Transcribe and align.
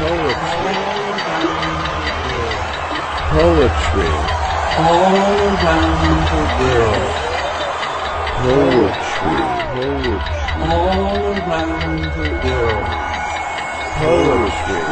Poetry. 0.00 0.30
Poetry. 3.30 4.12
all 4.80 5.12
around 5.44 6.24
the 6.30 6.42
world, 6.58 7.12
Poetry. 8.40 9.36
Poetry. 9.76 10.16
all 10.56 11.20
around 11.36 12.00
the 12.16 12.28
world, 12.44 12.88
Poetry. 14.00 14.82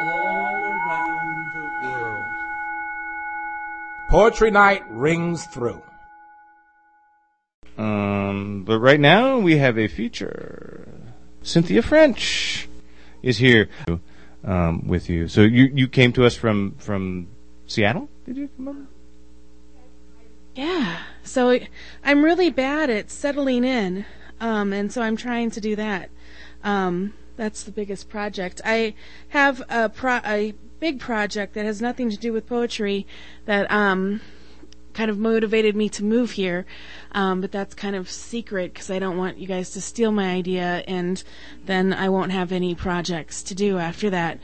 all 0.00 0.56
around 0.72 1.36
the 1.52 1.66
world. 1.86 2.24
Poetry 4.08 4.50
night 4.50 4.82
rings 4.88 5.44
through. 5.44 5.82
Um, 7.76 8.64
but 8.64 8.78
right 8.78 9.00
now 9.00 9.38
we 9.38 9.58
have 9.58 9.78
a 9.78 9.86
feature. 9.86 10.88
Cynthia 11.42 11.82
French 11.82 12.68
is 13.22 13.38
here 13.38 13.68
um, 14.44 14.86
with 14.86 15.08
you. 15.08 15.28
So 15.28 15.42
you 15.42 15.70
you 15.74 15.88
came 15.88 16.12
to 16.14 16.24
us 16.24 16.36
from 16.36 16.74
from 16.78 17.28
Seattle? 17.66 18.08
Did 18.26 18.36
you? 18.36 18.86
Yeah. 20.54 20.98
So 21.22 21.58
I'm 22.04 22.24
really 22.24 22.50
bad 22.50 22.90
at 22.90 23.10
settling 23.10 23.64
in. 23.64 24.04
Um, 24.40 24.72
and 24.72 24.92
so 24.92 25.02
I'm 25.02 25.16
trying 25.16 25.50
to 25.52 25.60
do 25.60 25.76
that. 25.76 26.10
Um, 26.64 27.14
that's 27.36 27.62
the 27.62 27.70
biggest 27.70 28.08
project. 28.08 28.60
I 28.64 28.94
have 29.28 29.62
a 29.68 29.88
pro- 29.88 30.20
a 30.24 30.54
big 30.80 30.98
project 30.98 31.54
that 31.54 31.64
has 31.64 31.80
nothing 31.80 32.10
to 32.10 32.16
do 32.16 32.32
with 32.32 32.48
poetry 32.48 33.06
that 33.46 33.70
um, 33.70 34.20
kind 34.94 35.10
of 35.10 35.18
motivated 35.18 35.76
me 35.76 35.88
to 35.90 36.04
move 36.04 36.32
here. 36.32 36.66
Um, 37.12 37.40
but 37.40 37.52
that's 37.52 37.74
kind 37.74 37.96
of 37.96 38.10
secret 38.10 38.72
because 38.72 38.90
I 38.90 38.98
don't 38.98 39.16
want 39.16 39.38
you 39.38 39.46
guys 39.46 39.70
to 39.70 39.80
steal 39.80 40.12
my 40.12 40.32
idea 40.32 40.84
and 40.86 41.22
then 41.64 41.92
I 41.92 42.08
won't 42.08 42.32
have 42.32 42.52
any 42.52 42.74
projects 42.74 43.42
to 43.44 43.54
do 43.54 43.78
after 43.78 44.10
that. 44.10 44.38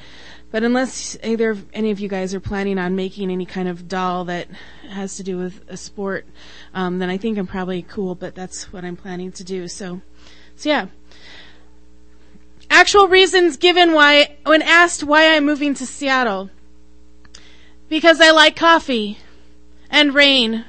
But 0.51 0.65
unless 0.65 1.17
either 1.23 1.59
any 1.75 1.91
of 1.91 2.01
you 2.01 2.09
guys 2.09 2.35
are 2.35 2.41
planning 2.41 2.79
on 2.79 2.97
making 2.97 3.31
any 3.31 3.45
kind 3.45 3.69
of 3.69 3.87
doll 3.87 4.25
that 4.27 4.49
has 4.89 5.17
to 5.17 5.23
do 5.23 5.37
with 5.37 5.63
a 5.69 5.77
sport, 5.77 6.27
um, 6.73 6.99
then 6.99 7.11
I 7.11 7.19
think 7.19 7.37
I'm 7.37 7.47
probably 7.47 7.83
cool. 7.83 8.15
But 8.15 8.35
that's 8.35 8.73
what 8.73 8.85
I'm 8.85 8.97
planning 8.97 9.31
to 9.33 9.45
do. 9.45 9.69
So, 9.69 10.01
so 10.57 10.69
yeah. 10.69 10.87
Actual 12.71 13.09
reasons 13.09 13.59
given 13.59 13.93
why 13.93 14.37
when 14.45 14.62
asked 14.62 15.05
why 15.05 15.37
I'm 15.37 15.45
moving 15.45 15.75
to 15.75 15.87
Seattle. 15.87 16.49
Because 17.91 18.21
I 18.21 18.31
like 18.31 18.57
coffee 18.57 19.19
and 19.91 20.14
rain. 20.14 20.64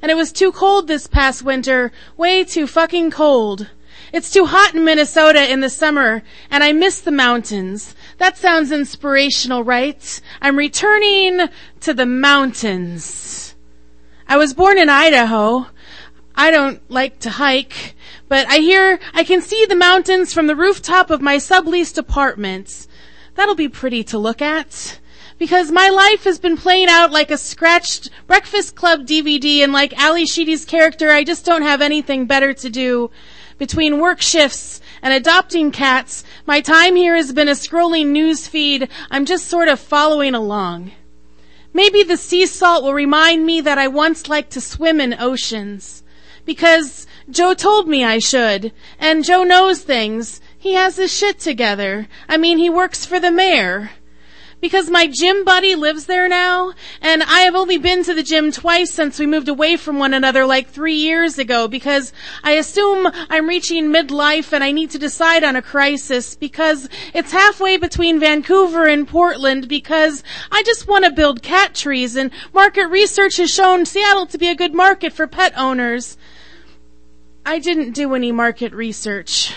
And 0.00 0.10
it 0.10 0.16
was 0.16 0.32
too 0.32 0.52
cold 0.52 0.86
this 0.86 1.06
past 1.06 1.42
winter, 1.42 1.92
way 2.16 2.44
too 2.44 2.66
fucking 2.66 3.10
cold. 3.10 3.68
It's 4.12 4.30
too 4.30 4.46
hot 4.46 4.74
in 4.74 4.84
Minnesota 4.84 5.50
in 5.50 5.60
the 5.60 5.68
summer, 5.68 6.22
and 6.50 6.64
I 6.64 6.72
miss 6.72 7.00
the 7.00 7.10
mountains. 7.10 7.94
That 8.16 8.38
sounds 8.38 8.72
inspirational, 8.72 9.64
right? 9.64 10.20
I'm 10.40 10.56
returning 10.56 11.48
to 11.80 11.92
the 11.92 12.06
mountains. 12.06 13.54
I 14.26 14.36
was 14.36 14.54
born 14.54 14.78
in 14.78 14.88
Idaho. 14.88 15.66
I 16.34 16.50
don't 16.50 16.80
like 16.90 17.18
to 17.20 17.30
hike, 17.30 17.94
but 18.28 18.46
I 18.48 18.58
hear 18.58 18.98
I 19.12 19.24
can 19.24 19.42
see 19.42 19.66
the 19.66 19.74
mountains 19.74 20.32
from 20.32 20.46
the 20.46 20.56
rooftop 20.56 21.10
of 21.10 21.20
my 21.20 21.36
subleased 21.36 21.98
apartment. 21.98 22.86
That'll 23.34 23.54
be 23.54 23.68
pretty 23.68 24.04
to 24.04 24.18
look 24.18 24.40
at. 24.40 25.00
Because 25.38 25.70
my 25.70 25.88
life 25.88 26.24
has 26.24 26.40
been 26.40 26.56
playing 26.56 26.88
out 26.88 27.12
like 27.12 27.30
a 27.30 27.38
scratched 27.38 28.10
Breakfast 28.26 28.74
Club 28.74 29.06
DVD 29.06 29.58
and 29.60 29.72
like 29.72 29.96
Ally 29.96 30.24
Sheedy's 30.24 30.64
character, 30.64 31.10
I 31.10 31.22
just 31.22 31.46
don't 31.46 31.62
have 31.62 31.80
anything 31.80 32.26
better 32.26 32.52
to 32.54 32.68
do. 32.68 33.10
Between 33.56 34.00
work 34.00 34.20
shifts 34.20 34.80
and 35.00 35.12
adopting 35.12 35.70
cats, 35.70 36.24
my 36.44 36.60
time 36.60 36.96
here 36.96 37.14
has 37.14 37.32
been 37.32 37.48
a 37.48 37.52
scrolling 37.52 38.08
news 38.08 38.48
feed. 38.48 38.88
I'm 39.10 39.24
just 39.24 39.46
sort 39.46 39.68
of 39.68 39.78
following 39.78 40.34
along. 40.34 40.90
Maybe 41.72 42.02
the 42.02 42.16
sea 42.16 42.46
salt 42.46 42.82
will 42.82 42.94
remind 42.94 43.46
me 43.46 43.60
that 43.60 43.78
I 43.78 43.86
once 43.86 44.28
liked 44.28 44.50
to 44.52 44.60
swim 44.60 45.00
in 45.00 45.14
oceans. 45.14 46.02
Because 46.44 47.06
Joe 47.30 47.54
told 47.54 47.86
me 47.86 48.04
I 48.04 48.18
should. 48.18 48.72
And 48.98 49.24
Joe 49.24 49.44
knows 49.44 49.82
things. 49.82 50.40
He 50.56 50.74
has 50.74 50.96
his 50.96 51.12
shit 51.12 51.38
together. 51.38 52.08
I 52.28 52.36
mean, 52.38 52.58
he 52.58 52.70
works 52.70 53.04
for 53.04 53.20
the 53.20 53.30
mayor. 53.30 53.90
Because 54.60 54.90
my 54.90 55.06
gym 55.06 55.44
buddy 55.44 55.76
lives 55.76 56.06
there 56.06 56.28
now, 56.28 56.72
and 57.00 57.22
I 57.22 57.42
have 57.42 57.54
only 57.54 57.78
been 57.78 58.02
to 58.02 58.12
the 58.12 58.24
gym 58.24 58.50
twice 58.50 58.92
since 58.92 59.16
we 59.18 59.26
moved 59.26 59.48
away 59.48 59.76
from 59.76 60.00
one 60.00 60.12
another 60.12 60.44
like 60.46 60.68
three 60.68 60.96
years 60.96 61.38
ago 61.38 61.68
because 61.68 62.12
I 62.42 62.52
assume 62.52 63.08
I'm 63.30 63.48
reaching 63.48 63.92
midlife 63.92 64.52
and 64.52 64.64
I 64.64 64.72
need 64.72 64.90
to 64.90 64.98
decide 64.98 65.44
on 65.44 65.54
a 65.54 65.62
crisis 65.62 66.34
because 66.34 66.88
it's 67.14 67.30
halfway 67.30 67.76
between 67.76 68.18
Vancouver 68.18 68.86
and 68.86 69.06
Portland 69.06 69.68
because 69.68 70.24
I 70.50 70.64
just 70.64 70.88
want 70.88 71.04
to 71.04 71.12
build 71.12 71.40
cat 71.40 71.76
trees 71.76 72.16
and 72.16 72.32
market 72.52 72.88
research 72.88 73.36
has 73.36 73.50
shown 73.50 73.86
Seattle 73.86 74.26
to 74.26 74.38
be 74.38 74.48
a 74.48 74.56
good 74.56 74.74
market 74.74 75.12
for 75.12 75.28
pet 75.28 75.52
owners. 75.56 76.18
I 77.46 77.60
didn't 77.60 77.92
do 77.92 78.14
any 78.14 78.32
market 78.32 78.72
research, 78.72 79.54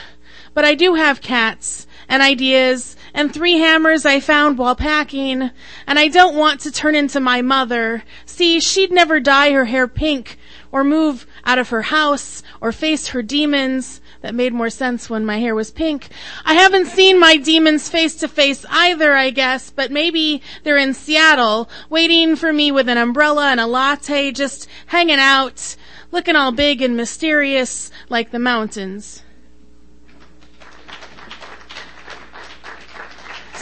but 0.53 0.63
I 0.63 0.75
do 0.75 0.93
have 0.93 1.21
cats 1.21 1.87
and 2.11 2.21
ideas 2.21 2.97
and 3.13 3.33
three 3.33 3.57
hammers 3.57 4.05
I 4.05 4.19
found 4.19 4.57
while 4.57 4.75
packing, 4.75 5.49
and 5.87 5.97
I 5.97 6.09
don't 6.09 6.35
want 6.35 6.59
to 6.61 6.71
turn 6.71 6.93
into 6.93 7.21
my 7.21 7.41
mother. 7.41 8.03
See, 8.25 8.59
she'd 8.59 8.91
never 8.91 9.21
dye 9.21 9.51
her 9.51 9.63
hair 9.63 9.87
pink 9.87 10.37
or 10.73 10.83
move 10.83 11.25
out 11.45 11.57
of 11.57 11.69
her 11.69 11.83
house 11.83 12.43
or 12.59 12.73
face 12.73 13.07
her 13.07 13.21
demons. 13.21 14.01
That 14.19 14.35
made 14.35 14.53
more 14.53 14.69
sense 14.69 15.09
when 15.09 15.25
my 15.25 15.39
hair 15.39 15.55
was 15.55 15.71
pink. 15.71 16.09
I 16.43 16.55
haven't 16.55 16.87
seen 16.87 17.17
my 17.17 17.37
demons 17.37 17.87
face 17.87 18.15
to 18.17 18.27
face 18.27 18.65
either, 18.69 19.15
I 19.15 19.29
guess, 19.29 19.69
but 19.69 19.89
maybe 19.89 20.41
they're 20.63 20.77
in 20.77 20.93
Seattle, 20.93 21.69
waiting 21.89 22.35
for 22.35 22.51
me 22.51 22.73
with 22.73 22.89
an 22.89 22.97
umbrella 22.97 23.51
and 23.51 23.59
a 23.61 23.65
latte, 23.65 24.33
just 24.33 24.67
hanging 24.87 25.17
out, 25.17 25.77
looking 26.11 26.35
all 26.35 26.51
big 26.51 26.81
and 26.81 26.97
mysterious 26.97 27.89
like 28.09 28.31
the 28.31 28.39
mountains. 28.39 29.23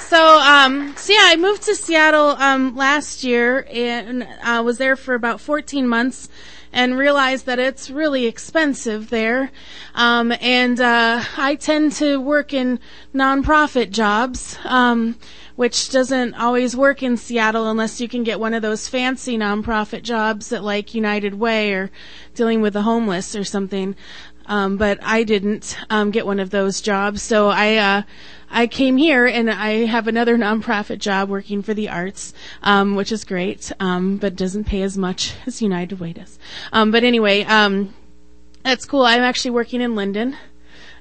So, 0.10 0.40
um, 0.40 0.96
so 0.98 1.14
yeah, 1.14 1.26
I 1.26 1.36
moved 1.36 1.62
to 1.64 1.76
Seattle, 1.76 2.30
um, 2.30 2.76
last 2.76 3.24
year 3.24 3.68
and 3.72 4.28
I 4.42 4.60
was 4.62 4.80
there 4.80 4.96
for 4.96 5.14
about 5.14 5.40
14 5.40 5.88
months 5.88 6.30
and 6.74 6.98
realized 6.98 7.46
that 7.46 7.60
it's 7.60 7.92
really 7.92 8.26
expensive 8.26 9.12
there. 9.12 9.52
Um, 9.94 10.34
and, 10.42 10.82
uh, 10.82 11.24
I 11.38 11.54
tend 11.54 11.92
to 11.98 12.20
work 12.20 12.54
in 12.54 12.80
nonprofit 13.14 13.92
jobs, 13.92 14.58
um, 14.66 15.16
which 15.56 15.92
doesn't 15.92 16.34
always 16.34 16.76
work 16.76 17.04
in 17.04 17.16
Seattle 17.16 17.70
unless 17.70 18.02
you 18.02 18.08
can 18.08 18.24
get 18.24 18.40
one 18.40 18.56
of 18.56 18.64
those 18.64 18.88
fancy 18.88 19.38
nonprofit 19.38 20.02
jobs 20.02 20.52
at 20.52 20.64
like 20.64 20.96
United 20.96 21.36
Way 21.36 21.72
or 21.74 21.92
dealing 22.34 22.62
with 22.62 22.74
the 22.74 22.82
homeless 22.82 23.36
or 23.36 23.44
something. 23.44 23.96
Um, 24.50 24.78
but 24.78 25.00
I 25.04 25.24
didn't 25.24 25.78
um, 25.90 26.10
get 26.12 26.26
one 26.26 26.40
of 26.40 26.50
those 26.50 26.82
jobs, 26.82 27.22
so 27.22 27.50
I 27.50 27.76
uh, 27.76 28.02
I 28.50 28.66
came 28.66 28.98
here 28.98 29.28
and 29.28 29.50
I 29.50 29.86
have 29.86 30.08
another 30.08 30.38
nonprofit 30.38 30.98
job 30.98 31.30
working 31.30 31.62
for 31.62 31.76
the 31.76 31.88
arts, 31.88 32.34
um, 32.64 32.96
which 32.96 33.12
is 33.12 33.24
great, 33.24 33.72
um, 33.80 34.18
but 34.18 34.36
doesn't 34.36 34.66
pay 34.66 34.82
as 34.82 34.98
much 34.98 35.36
as 35.46 35.62
United 35.62 36.00
Way 36.00 36.14
does. 36.14 36.40
Um, 36.74 36.92
but 36.92 37.04
anyway, 37.04 37.44
um, 37.44 37.94
that's 38.64 38.86
cool. 38.86 39.04
I'm 39.04 39.22
actually 39.22 39.52
working 39.52 39.82
in 39.82 39.94
Lynden. 39.94 40.36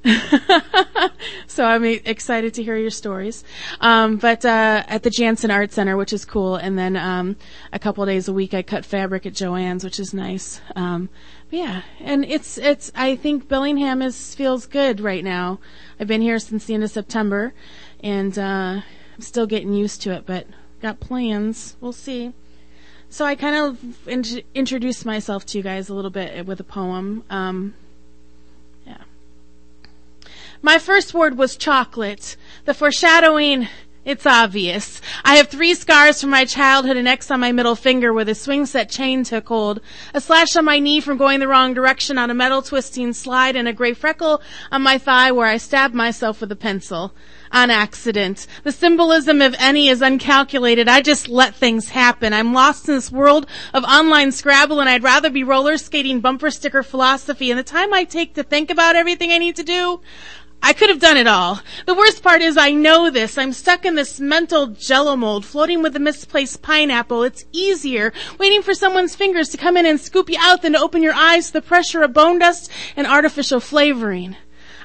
so 1.47 1.65
I'm 1.65 1.85
excited 1.85 2.55
to 2.55 2.63
hear 2.63 2.77
your 2.77 2.91
stories. 2.91 3.45
Um, 3.81 4.17
but 4.17 4.45
uh, 4.45 4.85
at 4.87 5.03
the 5.03 5.11
Jansen 5.11 5.51
Art 5.51 5.73
Center, 5.73 5.97
which 5.97 6.13
is 6.13 6.25
cool, 6.25 6.57
and 6.57 6.79
then 6.79 6.97
um, 6.97 7.37
a 7.73 7.79
couple 7.79 8.05
days 8.07 8.29
a 8.29 8.33
week 8.33 8.55
I 8.55 8.63
cut 8.63 8.85
fabric 8.85 9.27
at 9.27 9.33
Joann's, 9.33 9.85
which 9.85 9.99
is 9.99 10.15
nice. 10.15 10.61
Um, 10.77 11.09
yeah, 11.51 11.83
and 12.01 12.25
it's 12.25 12.59
it's. 12.59 12.93
I 12.95 13.17
think 13.17 13.49
Bellingham 13.49 14.03
is 14.03 14.35
feels 14.35 14.67
good 14.67 15.01
right 15.01 15.25
now. 15.25 15.61
I've 15.99 16.07
been 16.07 16.21
here 16.21 16.39
since 16.39 16.67
the 16.67 16.75
end 16.75 16.85
of 16.85 16.91
September, 16.91 17.55
and 18.01 18.39
uh, 18.39 18.83
I'm 19.15 19.21
still 19.21 19.47
getting 19.47 19.73
used 19.73 20.03
to 20.03 20.13
it, 20.13 20.27
but 20.27 20.47
got 20.83 21.01
plans. 21.01 21.77
We'll 21.81 21.93
see. 21.93 22.33
So 23.11 23.25
I 23.25 23.35
kind 23.35 23.57
of 23.57 24.07
int- 24.07 24.45
introduced 24.55 25.07
myself 25.07 25.47
to 25.47 25.59
you 25.59 25.65
guys 25.65 25.89
a 25.89 25.95
little 25.95 26.11
bit 26.11 26.45
with 26.45 26.61
a 26.61 26.65
poem. 26.65 27.25
Um, 27.31 27.75
yeah. 28.87 28.99
My 30.61 30.79
first 30.79 31.15
word 31.15 31.39
was 31.39 31.57
chocolate. 31.57 32.37
The 32.67 32.75
foreshadowing, 32.75 33.69
it's 34.09 34.25
obvious. 34.25 35.03
I 35.23 35.37
have 35.37 35.49
three 35.49 35.75
scars 35.75 36.19
from 36.19 36.31
my 36.31 36.47
childhood, 36.47 36.97
an 36.97 37.07
X 37.07 37.31
on 37.31 37.41
my 37.41 37.53
middle 37.53 37.77
finger 37.77 38.11
where 38.11 38.25
the 38.25 38.35
swing 38.35 38.65
set 38.65 38.89
chain 38.89 39.23
took 39.23 39.49
hold, 39.49 39.81
a 40.15 40.21
slash 40.21 40.57
on 40.57 40.65
my 40.65 40.79
knee 40.79 41.01
from 41.01 41.19
going 41.19 41.41
the 41.41 41.47
wrong 41.47 41.75
direction 41.75 42.17
on 42.17 42.31
a 42.31 42.35
metal 42.35 42.63
twisting 42.63 43.13
slide, 43.13 43.55
and 43.55 43.69
a 43.69 43.73
gray 43.75 43.93
freckle 43.93 44.41
on 44.73 44.81
my 44.81 44.97
thigh 44.97 45.31
where 45.31 45.47
I 45.47 45.59
stabbed 45.59 45.95
myself 45.95 46.41
with 46.41 46.51
a 46.51 46.57
pencil. 46.57 47.13
On 47.51 47.71
accident. 47.71 48.47
The 48.63 48.73
symbolism 48.73 49.41
of 49.41 49.55
any 49.59 49.89
is 49.89 50.03
uncalculated. 50.03 50.87
I 50.87 51.01
just 51.01 51.29
let 51.29 51.55
things 51.55 51.89
happen. 51.89 52.35
I'm 52.35 52.53
lost 52.53 52.87
in 52.91 52.95
this 52.95 53.11
world 53.11 53.47
of 53.73 53.85
online 53.85 54.33
Scrabble 54.33 54.81
and 54.81 54.89
I'd 54.89 55.03
rather 55.03 55.31
be 55.31 55.43
roller 55.43 55.79
skating 55.79 56.21
bumper 56.21 56.51
sticker 56.51 56.83
philosophy. 56.83 57.51
And 57.51 57.59
the 57.59 57.65
time 57.65 57.95
I 57.95 58.05
take 58.05 58.35
to 58.35 58.43
think 58.43 58.71
about 58.71 58.97
everything 58.97 59.33
I 59.33 59.39
need 59.39 59.57
to 59.57 59.63
do, 59.63 60.03
I 60.63 60.73
could 60.73 60.91
have 60.91 61.01
done 61.01 61.17
it 61.17 61.27
all. 61.27 61.61
The 61.87 61.95
worst 61.95 62.23
part 62.23 62.43
is 62.43 62.57
I 62.57 62.73
know 62.73 63.11
this. 63.11 63.39
I'm 63.39 63.53
stuck 63.53 63.85
in 63.85 63.95
this 63.95 64.21
mental 64.21 64.67
jello 64.67 65.17
mold, 65.17 65.45
floating 65.45 65.83
with 65.83 65.95
a 65.97 66.01
misplaced 66.01 66.63
pineapple. 66.63 67.23
It's 67.23 67.45
easier 67.53 68.13
waiting 68.39 68.63
for 68.63 68.75
someone's 68.75 69.15
fingers 69.15 69.49
to 69.51 69.57
come 69.57 69.77
in 69.77 69.87
and 69.87 70.01
scoop 70.01 70.29
you 70.29 70.37
out 70.41 70.63
than 70.63 70.73
to 70.73 70.81
open 70.81 71.03
your 71.03 71.15
eyes 71.15 71.49
to 71.49 71.53
the 71.55 71.63
pressure 71.63 72.03
of 72.03 72.13
bone 72.13 72.39
dust 72.39 72.71
and 72.97 73.07
artificial 73.07 73.61
flavoring. 73.61 74.37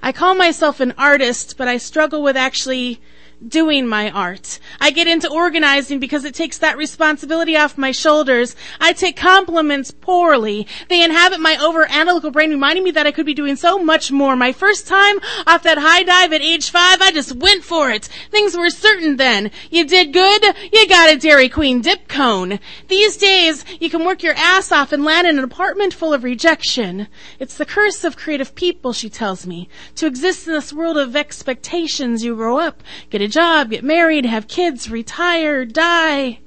I 0.02 0.12
call 0.12 0.36
myself 0.36 0.80
an 0.80 0.94
artist, 0.98 1.58
but 1.58 1.68
I 1.68 1.78
struggle 1.78 2.22
with 2.22 2.38
actually 2.38 3.02
doing 3.48 3.88
my 3.88 4.10
art. 4.12 4.60
I 4.80 4.92
get 4.92 5.08
into 5.08 5.30
organizing 5.30 6.00
because 6.00 6.26
it 6.26 6.34
takes 6.34 6.58
that 6.60 6.78
responsibility 6.78 7.58
off 7.58 7.78
my 7.78 7.92
shoulders. 7.92 8.56
I 8.80 8.94
take 8.94 9.16
compliments 9.16 9.92
poorly. 9.92 10.68
They 10.90 11.04
inhabit 11.04 11.40
my 11.40 11.58
over 11.58 11.86
analytical 11.90 12.32
brain, 12.32 12.52
reminding 12.52 12.84
me 12.84 12.92
that 12.92 13.08
I 13.08 13.12
could 13.12 13.26
be 13.26 13.34
doing 13.34 13.56
so 13.56 13.80
much 13.80 14.12
more. 14.12 14.36
My 14.36 14.54
first 14.54 14.88
time 14.88 15.20
off 15.46 15.64
that 15.64 15.78
high 15.78 16.04
dive 16.04 16.34
at 16.34 16.42
age 16.42 16.70
five, 16.70 17.02
I 17.02 17.12
just 17.12 17.34
went 17.34 17.64
for 17.64 17.90
it. 17.90 18.06
Things 18.32 18.56
were 18.56 18.70
certain 18.70 19.18
then. 19.18 19.52
You 19.70 19.86
did 19.86 20.14
good, 20.14 20.44
you 20.72 20.88
got 20.88 21.14
a 21.14 21.18
Dairy 21.18 21.50
Queen 21.50 21.82
dip 21.82 22.08
cone. 22.08 22.60
These 22.88 23.18
days, 23.18 23.66
you 23.80 23.90
can 23.90 24.06
work 24.06 24.24
your 24.24 24.36
ass 24.36 24.72
off 24.72 24.92
and 24.92 25.04
land 25.04 25.28
in 25.28 25.38
an 25.38 25.44
apartment 25.44 25.94
full 25.94 26.14
of 26.14 26.24
rejection. 26.24 27.08
It's 27.40 27.58
the 27.58 27.66
curse 27.66 28.04
of 28.04 28.18
creative 28.18 28.56
people, 28.56 28.94
she 28.94 29.10
tells 29.10 29.46
me. 29.46 29.70
To 29.96 30.08
exist 30.08 30.48
in 30.48 30.54
this 30.54 30.74
world 30.74 30.98
of 30.98 31.16
expectations, 31.16 32.24
you 32.24 32.36
grow 32.36 32.60
up, 32.60 32.84
get 33.10 33.22
a 33.22 33.28
job, 33.34 33.72
get 33.72 33.84
married, 33.84 34.26
have 34.26 34.48
kids, 34.48 34.90
retire, 34.90 35.66
die. 35.66 36.40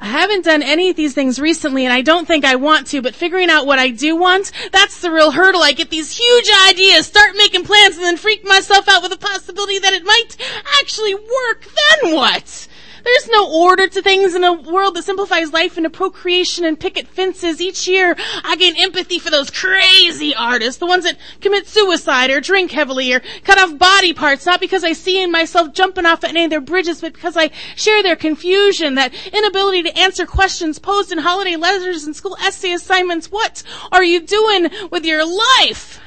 I 0.00 0.06
haven't 0.06 0.44
done 0.44 0.62
any 0.62 0.90
of 0.90 0.96
these 0.96 1.14
things 1.14 1.38
recently 1.38 1.84
and 1.84 1.92
I 1.92 2.00
don't 2.00 2.26
think 2.26 2.44
I 2.44 2.56
want 2.56 2.88
to, 2.88 3.02
but 3.02 3.14
figuring 3.14 3.50
out 3.50 3.66
what 3.66 3.78
I 3.78 3.90
do 3.90 4.16
want, 4.16 4.50
that's 4.72 5.00
the 5.00 5.12
real 5.12 5.30
hurdle. 5.30 5.62
I 5.62 5.72
get 5.72 5.90
these 5.90 6.18
huge 6.18 6.50
ideas, 6.68 7.06
start 7.06 7.36
making 7.36 7.64
plans 7.64 7.96
and 7.96 8.04
then 8.04 8.16
freak 8.16 8.44
myself 8.44 8.88
out 8.88 9.02
with 9.02 9.12
the 9.12 9.18
possibility 9.18 9.78
that 9.78 9.92
it 9.92 10.04
might 10.04 10.36
actually 10.80 11.14
work. 11.14 11.66
Then 12.02 12.14
what? 12.14 12.66
There's 13.04 13.28
no 13.28 13.50
order 13.50 13.88
to 13.88 14.02
things 14.02 14.34
in 14.34 14.44
a 14.44 14.52
world 14.52 14.94
that 14.94 15.04
simplifies 15.04 15.52
life 15.52 15.76
into 15.76 15.90
procreation 15.90 16.64
and 16.64 16.78
picket 16.78 17.08
fences. 17.08 17.60
Each 17.60 17.88
year, 17.88 18.16
I 18.44 18.56
gain 18.56 18.74
empathy 18.76 19.18
for 19.18 19.30
those 19.30 19.50
crazy 19.50 20.34
artists, 20.34 20.78
the 20.78 20.86
ones 20.86 21.04
that 21.04 21.18
commit 21.40 21.66
suicide 21.66 22.30
or 22.30 22.40
drink 22.40 22.70
heavily 22.70 23.12
or 23.12 23.20
cut 23.44 23.58
off 23.58 23.78
body 23.78 24.12
parts, 24.12 24.46
not 24.46 24.60
because 24.60 24.84
I 24.84 24.92
see 24.92 25.22
in 25.22 25.30
myself 25.30 25.72
jumping 25.72 26.06
off 26.06 26.24
at 26.24 26.30
any 26.30 26.44
of 26.44 26.50
their 26.50 26.60
bridges, 26.60 27.00
but 27.00 27.12
because 27.12 27.36
I 27.36 27.50
share 27.76 28.02
their 28.02 28.16
confusion, 28.16 28.94
that 28.94 29.14
inability 29.32 29.82
to 29.84 29.98
answer 29.98 30.26
questions 30.26 30.78
posed 30.78 31.12
in 31.12 31.18
holiday 31.18 31.56
letters 31.56 32.04
and 32.04 32.14
school 32.14 32.36
essay 32.40 32.72
assignments. 32.72 33.30
What 33.30 33.62
are 33.90 34.04
you 34.04 34.20
doing 34.20 34.68
with 34.90 35.04
your 35.04 35.24
life? 35.24 36.01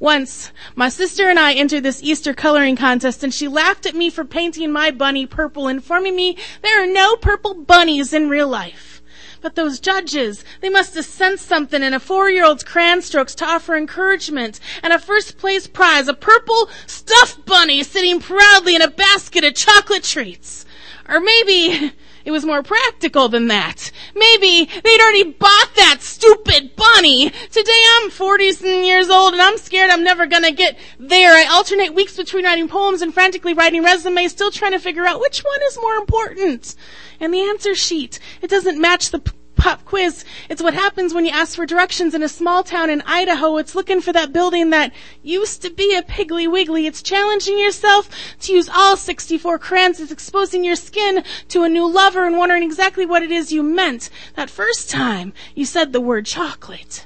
Once, 0.00 0.52
my 0.76 0.88
sister 0.88 1.28
and 1.28 1.40
I 1.40 1.54
entered 1.54 1.82
this 1.82 2.02
Easter 2.02 2.32
coloring 2.32 2.76
contest 2.76 3.24
and 3.24 3.34
she 3.34 3.48
laughed 3.48 3.84
at 3.84 3.96
me 3.96 4.10
for 4.10 4.24
painting 4.24 4.70
my 4.70 4.92
bunny 4.92 5.26
purple, 5.26 5.66
informing 5.66 6.14
me 6.14 6.36
there 6.62 6.82
are 6.82 6.86
no 6.86 7.16
purple 7.16 7.54
bunnies 7.54 8.12
in 8.12 8.28
real 8.28 8.48
life. 8.48 9.02
But 9.40 9.56
those 9.56 9.80
judges, 9.80 10.44
they 10.60 10.68
must 10.68 10.94
have 10.94 11.04
sensed 11.04 11.46
something 11.46 11.82
in 11.82 11.94
a 11.94 12.00
four-year-old's 12.00 12.64
crayon 12.64 13.02
strokes 13.02 13.34
to 13.36 13.44
offer 13.44 13.76
encouragement 13.76 14.60
and 14.82 14.92
a 14.92 14.98
first 14.98 15.38
place 15.38 15.66
prize, 15.66 16.08
a 16.08 16.14
purple 16.14 16.68
stuffed 16.86 17.44
bunny 17.44 17.82
sitting 17.82 18.20
proudly 18.20 18.74
in 18.74 18.82
a 18.82 18.90
basket 18.90 19.44
of 19.44 19.54
chocolate 19.54 20.04
treats. 20.04 20.64
Or 21.08 21.20
maybe 21.20 21.92
it 22.24 22.30
was 22.30 22.44
more 22.44 22.62
practical 22.62 23.28
than 23.28 23.48
that. 23.48 23.90
Maybe 24.14 24.68
they'd 24.84 25.00
already 25.00 25.24
bought 25.24 25.67
that 25.78 25.98
stupid 26.00 26.74
bunny. 26.74 27.30
Today 27.30 27.82
I'm 27.96 28.10
40 28.10 28.44
years 28.44 29.08
old 29.08 29.32
and 29.32 29.40
I'm 29.40 29.56
scared 29.58 29.90
I'm 29.90 30.02
never 30.02 30.26
gonna 30.26 30.50
get 30.50 30.76
there. 30.98 31.32
I 31.32 31.44
alternate 31.44 31.94
weeks 31.94 32.16
between 32.16 32.44
writing 32.44 32.68
poems 32.68 33.00
and 33.00 33.14
frantically 33.14 33.54
writing 33.54 33.84
resumes, 33.84 34.32
still 34.32 34.50
trying 34.50 34.72
to 34.72 34.80
figure 34.80 35.06
out 35.06 35.20
which 35.20 35.40
one 35.40 35.60
is 35.68 35.78
more 35.80 35.94
important. 35.94 36.74
And 37.20 37.32
the 37.32 37.42
answer 37.42 37.74
sheet, 37.74 38.18
it 38.42 38.50
doesn't 38.50 38.80
match 38.80 39.10
the 39.10 39.20
p- 39.20 39.32
pop 39.58 39.84
quiz. 39.84 40.24
It's 40.48 40.62
what 40.62 40.72
happens 40.72 41.12
when 41.12 41.26
you 41.26 41.32
ask 41.32 41.56
for 41.56 41.66
directions 41.66 42.14
in 42.14 42.22
a 42.22 42.28
small 42.28 42.62
town 42.62 42.88
in 42.88 43.02
Idaho. 43.02 43.58
It's 43.58 43.74
looking 43.74 44.00
for 44.00 44.12
that 44.12 44.32
building 44.32 44.70
that 44.70 44.94
used 45.22 45.60
to 45.62 45.70
be 45.70 45.94
a 45.94 46.02
Piggly 46.02 46.50
Wiggly. 46.50 46.86
It's 46.86 47.02
challenging 47.02 47.58
yourself 47.58 48.08
to 48.40 48.52
use 48.52 48.70
all 48.70 48.96
64 48.96 49.58
crayons. 49.58 50.00
It's 50.00 50.12
exposing 50.12 50.64
your 50.64 50.76
skin 50.76 51.24
to 51.48 51.64
a 51.64 51.68
new 51.68 51.86
lover 51.86 52.24
and 52.24 52.38
wondering 52.38 52.62
exactly 52.62 53.04
what 53.04 53.22
it 53.22 53.30
is 53.30 53.52
you 53.52 53.62
meant 53.62 54.08
that 54.36 54.48
first 54.48 54.88
time 54.88 55.34
you 55.54 55.66
said 55.66 55.92
the 55.92 56.00
word 56.00 56.24
chocolate. 56.24 57.04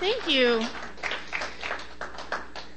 Thank 0.00 0.28
you. 0.28 0.64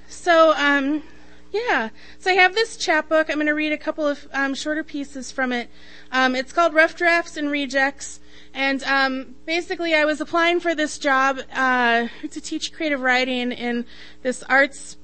So, 0.07 0.53
um, 0.55 1.03
yeah. 1.51 1.89
So 2.19 2.31
I 2.31 2.33
have 2.33 2.53
this 2.53 2.77
chapbook. 2.77 3.29
I'm 3.29 3.35
going 3.35 3.47
to 3.47 3.53
read 3.53 3.71
a 3.71 3.77
couple 3.77 4.07
of 4.07 4.27
um, 4.33 4.53
shorter 4.53 4.83
pieces 4.83 5.31
from 5.31 5.51
it. 5.51 5.69
Um, 6.11 6.35
it's 6.35 6.53
called 6.53 6.73
Rough 6.73 6.95
Drafts 6.95 7.37
and 7.37 7.49
Rejects. 7.49 8.19
And 8.53 8.83
um, 8.83 9.35
basically, 9.45 9.93
I 9.93 10.05
was 10.05 10.21
applying 10.21 10.59
for 10.59 10.73
this 10.73 10.97
job 10.97 11.39
uh, 11.53 12.07
to 12.29 12.41
teach 12.41 12.73
creative 12.73 13.01
writing 13.01 13.51
in 13.51 13.85
this 14.23 14.43
arts 14.43 14.97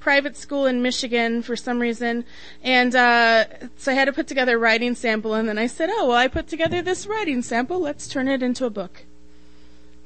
private 0.00 0.36
school 0.36 0.66
in 0.66 0.82
Michigan 0.82 1.42
for 1.42 1.54
some 1.54 1.78
reason. 1.78 2.24
And 2.62 2.94
uh, 2.96 3.44
so 3.76 3.92
I 3.92 3.94
had 3.94 4.06
to 4.06 4.12
put 4.12 4.26
together 4.26 4.56
a 4.56 4.58
writing 4.58 4.94
sample. 4.94 5.34
And 5.34 5.48
then 5.48 5.58
I 5.58 5.66
said, 5.66 5.90
oh, 5.92 6.08
well, 6.08 6.16
I 6.16 6.26
put 6.26 6.48
together 6.48 6.82
this 6.82 7.06
writing 7.06 7.42
sample. 7.42 7.78
Let's 7.78 8.08
turn 8.08 8.26
it 8.26 8.42
into 8.42 8.64
a 8.64 8.70
book. 8.70 9.04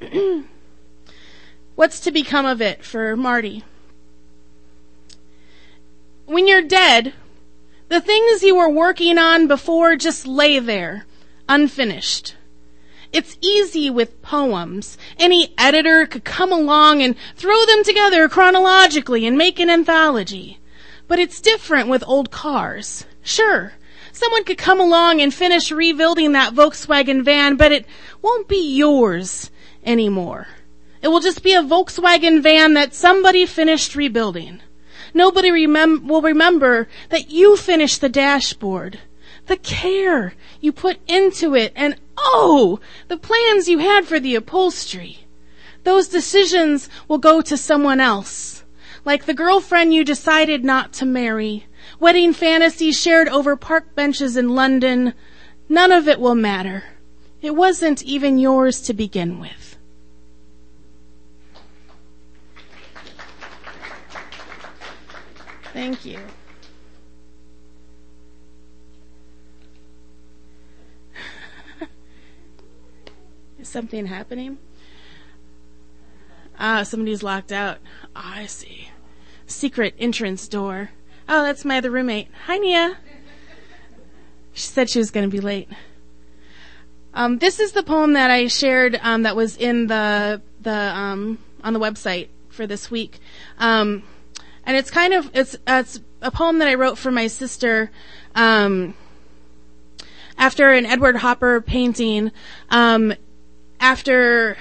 What's 1.75 2.01
to 2.01 2.11
become 2.11 2.45
of 2.45 2.61
it 2.61 2.85
for 2.85 3.17
Marty? 3.17 3.65
When 6.27 6.47
you're 6.47 6.63
dead, 6.63 7.13
the 7.89 8.01
things 8.01 8.43
you 8.43 8.57
were 8.57 8.69
working 8.69 9.19
on 9.19 9.47
before 9.47 9.97
just 9.97 10.27
lay 10.27 10.59
there, 10.59 11.07
unfinished. 11.49 12.35
It's 13.13 13.39
easy 13.41 13.91
with 13.91 14.23
poems. 14.23 14.99
Any 15.19 15.55
editor 15.57 16.07
could 16.07 16.25
come 16.25 16.51
along 16.51 17.03
and 17.03 17.15
throw 17.37 17.65
them 17.67 17.85
together 17.85 18.29
chronologically 18.29 19.25
and 19.27 19.39
make 19.39 19.61
an 19.61 19.71
anthology. 19.71 20.59
But 21.07 21.21
it's 21.21 21.41
different 21.41 21.89
with 21.89 22.03
old 22.09 22.33
cars. 22.33 23.05
Sure, 23.23 23.75
someone 24.11 24.43
could 24.43 24.59
come 24.59 24.81
along 24.81 25.21
and 25.21 25.33
finish 25.33 25.71
rebuilding 25.71 26.33
that 26.33 26.55
Volkswagen 26.55 27.23
van, 27.23 27.55
but 27.57 27.71
it 27.71 27.87
won't 28.21 28.49
be 28.49 28.77
yours 28.77 29.51
anymore. 29.85 30.49
It 31.01 31.09
will 31.09 31.21
just 31.21 31.43
be 31.45 31.53
a 31.53 31.63
Volkswagen 31.63 32.43
van 32.43 32.75
that 32.75 32.95
somebody 32.95 33.47
finished 33.47 33.95
rebuilding. 33.95 34.61
Nobody 35.15 35.51
remem- 35.51 36.07
will 36.07 36.23
remember 36.23 36.89
that 37.11 37.31
you 37.31 37.57
finished 37.57 38.01
the 38.01 38.09
dashboard, 38.09 38.99
the 39.47 39.57
care 39.57 40.35
you 40.61 40.73
put 40.73 40.99
into 41.07 41.55
it, 41.55 41.73
and 41.77 41.97
oh, 42.17 42.81
the 43.07 43.17
plans 43.17 43.69
you 43.69 43.79
had 43.79 44.07
for 44.07 44.19
the 44.19 44.35
upholstery. 44.35 45.21
Those 45.85 46.09
decisions 46.09 46.89
will 47.07 47.19
go 47.19 47.41
to 47.43 47.57
someone 47.57 48.01
else. 48.01 48.65
Like 49.05 49.27
the 49.27 49.35
girlfriend 49.35 49.95
you 49.95 50.03
decided 50.03 50.65
not 50.65 50.93
to 50.95 51.07
marry, 51.07 51.67
wedding 52.01 52.33
fantasies 52.33 52.99
shared 52.99 53.29
over 53.29 53.55
park 53.55 53.95
benches 53.95 54.37
in 54.37 54.49
London, 54.49 55.15
none 55.69 55.93
of 55.93 56.09
it 56.09 56.19
will 56.19 56.35
matter. 56.35 56.85
It 57.43 57.55
wasn't 57.55 58.03
even 58.03 58.39
yours 58.39 58.81
to 58.83 58.95
begin 58.95 59.39
with. 59.39 59.74
Thank 65.75 66.07
you. 66.07 66.19
Is 73.59 73.69
something 73.69 74.07
happening? 74.07 74.59
Ah, 76.61 76.85
somebody's 76.85 77.25
locked 77.25 77.51
out. 77.51 77.79
Ah, 78.15 78.37
I 78.37 78.47
see. 78.47 78.89
Secret 79.47 79.97
entrance 79.99 80.47
door. 80.47 80.91
Oh, 81.29 81.43
that's 81.43 81.65
my 81.65 81.79
other 81.79 81.91
roommate. 81.91 82.29
Hi, 82.47 82.59
Nia. 82.59 82.97
She 84.53 84.69
said 84.69 84.89
she 84.89 85.01
was 85.01 85.11
going 85.11 85.29
to 85.29 85.37
be 85.37 85.41
late. 85.41 85.69
Um, 87.15 87.39
this 87.39 87.59
is 87.59 87.73
the 87.73 87.83
poem 87.83 88.13
that 88.13 88.31
I 88.31 88.47
shared 88.47 89.01
um, 89.03 89.25
that 89.25 89.35
was 89.35 89.57
in 89.57 89.89
the 89.89 90.41
the 90.61 90.71
um, 90.97 91.39
on 91.65 91.73
the 91.73 91.81
website 91.81 92.29
for 92.49 92.65
this 92.65 92.93
week. 92.93 93.19
Um, 93.59 94.05
and 94.67 94.77
it's 94.77 94.91
kind 94.91 95.13
of 95.15 95.31
it's 95.35 95.57
it's 95.67 96.01
a 96.23 96.31
poem 96.31 96.59
that 96.59 96.69
I 96.69 96.75
wrote 96.75 96.99
for 96.99 97.11
my 97.11 97.27
sister 97.27 97.91
um, 98.35 98.95
after 100.39 100.71
an 100.71 100.87
Edward 100.87 101.17
Hopper 101.17 101.61
painting. 101.61 102.33
Um, 102.71 103.15
after 103.81 104.57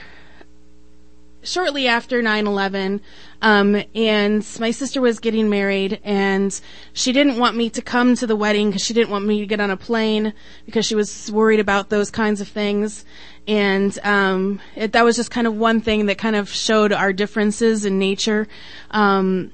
shortly 1.43 1.87
after 1.87 2.21
9/11, 2.21 3.01
um, 3.41 3.83
and 3.93 4.45
my 4.59 4.71
sister 4.71 5.01
was 5.01 5.19
getting 5.19 5.49
married, 5.49 5.99
and 6.03 6.59
she 6.93 7.11
didn't 7.11 7.37
want 7.37 7.55
me 7.55 7.69
to 7.69 7.81
come 7.81 8.15
to 8.15 8.27
the 8.27 8.35
wedding 8.35 8.69
because 8.69 8.83
she 8.83 8.93
didn't 8.93 9.09
want 9.09 9.25
me 9.25 9.39
to 9.39 9.45
get 9.45 9.59
on 9.59 9.69
a 9.69 9.77
plane 9.77 10.33
because 10.65 10.85
she 10.85 10.95
was 10.95 11.31
worried 11.31 11.59
about 11.59 11.89
those 11.89 12.09
kinds 12.09 12.41
of 12.41 12.47
things. 12.47 13.05
And 13.47 13.97
um, 14.03 14.61
it, 14.75 14.93
that 14.93 15.03
was 15.03 15.17
just 15.17 15.29
kind 15.29 15.47
of 15.47 15.55
one 15.55 15.81
thing 15.81 16.05
that 16.05 16.17
kind 16.17 16.35
of 16.35 16.49
showed 16.49 16.93
our 16.93 17.11
differences 17.11 17.83
in 17.83 17.99
nature, 17.99 18.47
um, 18.91 19.51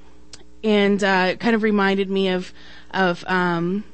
and 0.62 1.02
uh, 1.02 1.28
it 1.30 1.40
kind 1.40 1.54
of 1.54 1.62
reminded 1.62 2.10
me 2.10 2.28
of 2.28 2.52
of 2.92 3.24
um, 3.26 3.84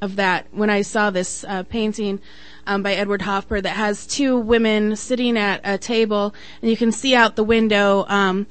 of 0.00 0.16
that 0.16 0.46
when 0.52 0.70
I 0.70 0.82
saw 0.82 1.10
this 1.10 1.44
uh, 1.44 1.64
painting 1.64 2.20
um, 2.66 2.82
by 2.82 2.94
Edward 2.94 3.22
Hopper 3.22 3.60
that 3.60 3.70
has 3.70 4.06
two 4.06 4.38
women 4.38 4.96
sitting 4.96 5.36
at 5.36 5.60
a 5.64 5.78
table, 5.78 6.34
and 6.62 6.70
you 6.70 6.76
can 6.76 6.92
see 6.92 7.14
out 7.14 7.36
the 7.36 7.44
window. 7.44 8.04
Um, 8.08 8.46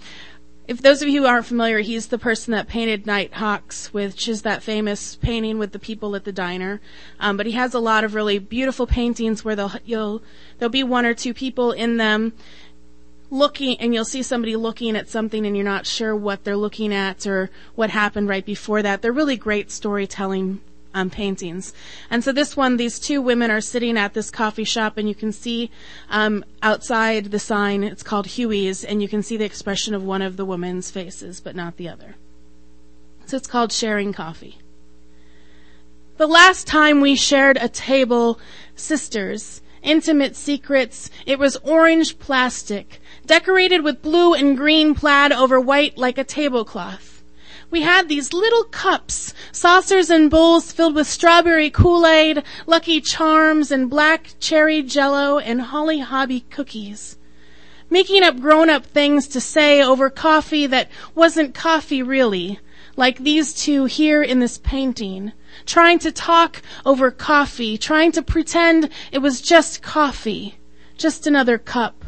if 0.67 0.81
those 0.81 1.01
of 1.01 1.07
you 1.07 1.21
who 1.21 1.27
aren't 1.27 1.45
familiar, 1.45 1.79
he's 1.79 2.07
the 2.07 2.17
person 2.17 2.51
that 2.51 2.67
painted 2.67 3.05
Nighthawks, 3.05 3.93
which 3.93 4.27
is 4.27 4.41
that 4.41 4.61
famous 4.61 5.15
painting 5.15 5.59
with 5.59 5.71
the 5.71 5.79
people 5.79 6.13
at 6.13 6.25
the 6.25 6.33
diner. 6.33 6.81
Um, 7.21 7.37
but 7.37 7.45
he 7.45 7.53
has 7.53 7.73
a 7.73 7.79
lot 7.79 8.03
of 8.03 8.15
really 8.15 8.37
beautiful 8.37 8.85
paintings 8.85 9.45
where 9.45 9.55
they'll 9.55 9.71
you'll 9.85 10.21
there'll 10.57 10.69
be 10.69 10.83
one 10.83 11.05
or 11.05 11.13
two 11.13 11.33
people 11.33 11.71
in 11.71 11.95
them 11.95 12.33
looking 13.29 13.79
and 13.79 13.93
you'll 13.93 14.05
see 14.05 14.23
somebody 14.23 14.55
looking 14.55 14.95
at 14.95 15.09
something 15.09 15.45
and 15.45 15.55
you're 15.55 15.65
not 15.65 15.85
sure 15.85 16.15
what 16.15 16.43
they're 16.43 16.57
looking 16.57 16.93
at 16.93 17.27
or 17.27 17.49
what 17.75 17.89
happened 17.89 18.29
right 18.29 18.45
before 18.45 18.81
that. 18.81 19.01
They're 19.01 19.11
really 19.11 19.37
great 19.37 19.71
storytelling 19.71 20.61
um, 20.93 21.09
paintings. 21.09 21.73
And 22.09 22.23
so 22.23 22.31
this 22.31 22.57
one, 22.57 22.77
these 22.77 22.99
two 22.99 23.21
women 23.21 23.51
are 23.51 23.61
sitting 23.61 23.97
at 23.97 24.13
this 24.13 24.31
coffee 24.31 24.63
shop, 24.63 24.97
and 24.97 25.07
you 25.07 25.15
can 25.15 25.31
see 25.31 25.69
um, 26.09 26.43
outside 26.63 27.25
the 27.25 27.39
sign. 27.39 27.83
It's 27.83 28.03
called 28.03 28.27
Huey's, 28.27 28.83
and 28.83 29.01
you 29.01 29.07
can 29.07 29.21
see 29.21 29.37
the 29.37 29.45
expression 29.45 29.93
of 29.93 30.03
one 30.03 30.21
of 30.21 30.37
the 30.37 30.45
women's 30.45 30.89
faces, 30.89 31.39
but 31.39 31.55
not 31.55 31.77
the 31.77 31.89
other. 31.89 32.15
So 33.25 33.37
it's 33.37 33.47
called 33.47 33.71
sharing 33.71 34.13
coffee. 34.13 34.57
The 36.17 36.27
last 36.27 36.65
time 36.65 36.99
we 36.99 37.15
shared 37.15 37.57
a 37.57 37.69
table, 37.69 38.39
sisters, 38.75 39.61
intimate 39.87 40.35
secrets, 40.35 41.09
it 41.25 41.39
was 41.39 41.57
orange 41.57 42.19
plastic, 42.19 42.99
decorated 43.25 43.83
with 43.83 44.01
blue 44.01 44.33
and 44.33 44.55
green 44.55 44.93
plaid 44.93 45.31
over 45.31 45.59
white 45.59 45.97
like 45.97 46.17
a 46.17 46.23
tablecloth 46.23 47.17
we 47.69 47.81
had 47.81 48.07
these 48.07 48.31
little 48.31 48.63
cups, 48.63 49.33
saucers 49.51 50.09
and 50.09 50.31
bowls 50.31 50.71
filled 50.71 50.95
with 50.95 51.07
strawberry 51.07 51.69
Kool-Aid, 51.69 52.43
Lucky 52.65 53.01
Charms, 53.01 53.71
and 53.71 53.89
black 53.89 54.35
cherry 54.39 54.81
jello 54.81 55.37
and 55.37 55.61
Holly 55.61 55.99
Hobbie 55.99 56.45
cookies. 56.49 57.17
Making 57.89 58.23
up 58.23 58.39
grown-up 58.39 58.85
things 58.85 59.27
to 59.29 59.41
say 59.41 59.81
over 59.81 60.09
coffee 60.09 60.65
that 60.67 60.89
wasn't 61.13 61.53
coffee 61.53 62.01
really, 62.01 62.59
like 62.95 63.19
these 63.19 63.53
two 63.53 63.85
here 63.85 64.23
in 64.23 64.39
this 64.39 64.57
painting. 64.57 65.33
Trying 65.65 65.99
to 65.99 66.11
talk 66.11 66.61
over 66.85 67.11
coffee, 67.11 67.77
trying 67.77 68.11
to 68.13 68.21
pretend 68.21 68.89
it 69.11 69.19
was 69.19 69.41
just 69.41 69.81
coffee, 69.81 70.57
just 70.97 71.27
another 71.27 71.57
cup. 71.57 72.05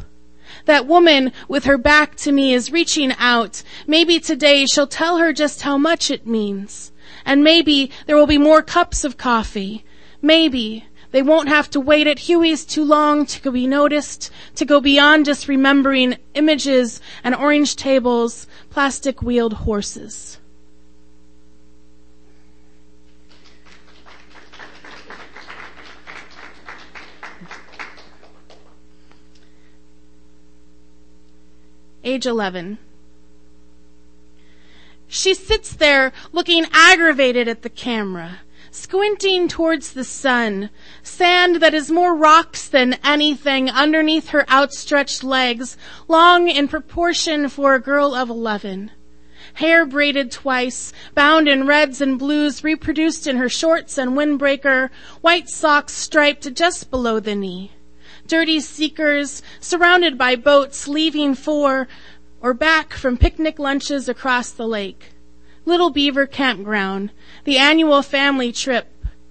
That 0.64 0.86
woman 0.86 1.32
with 1.48 1.64
her 1.64 1.78
back 1.78 2.16
to 2.16 2.32
me 2.32 2.52
is 2.52 2.72
reaching 2.72 3.12
out. 3.18 3.62
Maybe 3.86 4.18
today 4.18 4.66
she'll 4.66 4.86
tell 4.86 5.18
her 5.18 5.32
just 5.32 5.62
how 5.62 5.78
much 5.78 6.10
it 6.10 6.26
means. 6.26 6.92
And 7.24 7.44
maybe 7.44 7.90
there 8.06 8.16
will 8.16 8.26
be 8.26 8.38
more 8.38 8.62
cups 8.62 9.04
of 9.04 9.16
coffee. 9.16 9.84
Maybe 10.20 10.86
they 11.12 11.22
won't 11.22 11.48
have 11.48 11.70
to 11.70 11.80
wait 11.80 12.06
at 12.06 12.20
Huey's 12.20 12.64
too 12.64 12.84
long 12.84 13.26
to 13.26 13.50
be 13.50 13.66
noticed, 13.66 14.30
to 14.56 14.64
go 14.64 14.80
beyond 14.80 15.24
just 15.24 15.48
remembering 15.48 16.16
images 16.34 17.00
and 17.24 17.34
orange 17.34 17.76
tables, 17.76 18.46
plastic 18.70 19.22
wheeled 19.22 19.54
horses. 19.54 20.39
Age 32.04 32.26
11. 32.26 32.78
She 35.06 35.34
sits 35.34 35.72
there 35.74 36.12
looking 36.32 36.66
aggravated 36.72 37.48
at 37.48 37.62
the 37.62 37.68
camera, 37.68 38.40
squinting 38.70 39.48
towards 39.48 39.92
the 39.92 40.04
sun, 40.04 40.70
sand 41.02 41.56
that 41.56 41.74
is 41.74 41.90
more 41.90 42.14
rocks 42.14 42.68
than 42.68 42.98
anything 43.04 43.68
underneath 43.68 44.28
her 44.28 44.48
outstretched 44.48 45.24
legs, 45.24 45.76
long 46.06 46.48
in 46.48 46.68
proportion 46.68 47.48
for 47.48 47.74
a 47.74 47.80
girl 47.80 48.14
of 48.14 48.30
11. 48.30 48.92
Hair 49.54 49.86
braided 49.86 50.30
twice, 50.30 50.92
bound 51.14 51.48
in 51.48 51.66
reds 51.66 52.00
and 52.00 52.18
blues 52.18 52.62
reproduced 52.62 53.26
in 53.26 53.36
her 53.36 53.48
shorts 53.48 53.98
and 53.98 54.12
windbreaker, 54.12 54.90
white 55.22 55.48
socks 55.48 55.92
striped 55.92 56.54
just 56.54 56.88
below 56.90 57.18
the 57.18 57.34
knee 57.34 57.72
dirty 58.30 58.60
seekers, 58.60 59.42
surrounded 59.58 60.16
by 60.16 60.36
boats 60.36 60.86
leaving 60.86 61.34
for 61.34 61.88
or 62.40 62.54
back 62.54 62.94
from 62.94 63.18
picnic 63.18 63.58
lunches 63.58 64.08
across 64.08 64.52
the 64.52 64.66
lake. 64.66 65.10
Little 65.64 65.90
Beaver 65.90 66.26
Campground, 66.26 67.10
the 67.44 67.58
annual 67.58 68.02
family 68.02 68.52
trip. 68.52 68.86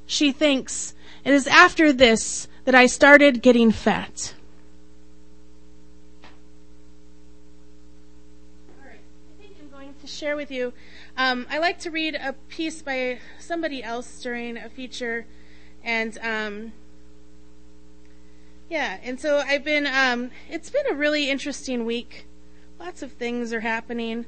She 0.05 0.33
thinks 0.33 0.93
it 1.23 1.33
is 1.33 1.47
after 1.47 1.93
this 1.93 2.47
that 2.65 2.75
I 2.75 2.87
started 2.87 3.41
getting 3.41 3.71
fat. 3.71 4.33
All 8.79 8.85
right, 8.85 8.99
I 8.99 9.41
think 9.41 9.55
I'm 9.61 9.69
going 9.69 9.93
to 10.01 10.07
share 10.07 10.35
with 10.35 10.51
you. 10.51 10.73
Um, 11.17 11.47
I 11.49 11.59
like 11.59 11.79
to 11.79 11.89
read 11.89 12.15
a 12.15 12.33
piece 12.49 12.81
by 12.81 13.19
somebody 13.39 13.81
else 13.81 14.21
during 14.21 14.57
a 14.57 14.69
feature, 14.69 15.25
and 15.83 16.17
um, 16.21 16.73
yeah, 18.69 18.97
and 19.03 19.19
so 19.19 19.39
I've 19.39 19.63
been, 19.63 19.87
um, 19.87 20.31
it's 20.49 20.69
been 20.69 20.85
a 20.89 20.93
really 20.93 21.29
interesting 21.29 21.85
week. 21.85 22.27
Lots 22.79 23.01
of 23.01 23.11
things 23.13 23.51
are 23.51 23.59
happening. 23.61 24.25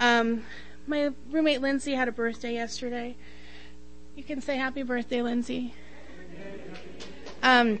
Um, 0.00 0.42
my 0.86 1.12
roommate 1.30 1.60
Lindsay 1.60 1.94
had 1.94 2.08
a 2.08 2.12
birthday 2.12 2.54
yesterday. 2.54 3.16
You 4.16 4.24
can 4.24 4.40
say 4.40 4.56
happy 4.56 4.82
birthday, 4.82 5.22
Lindsay. 5.22 5.74
Um, 7.42 7.80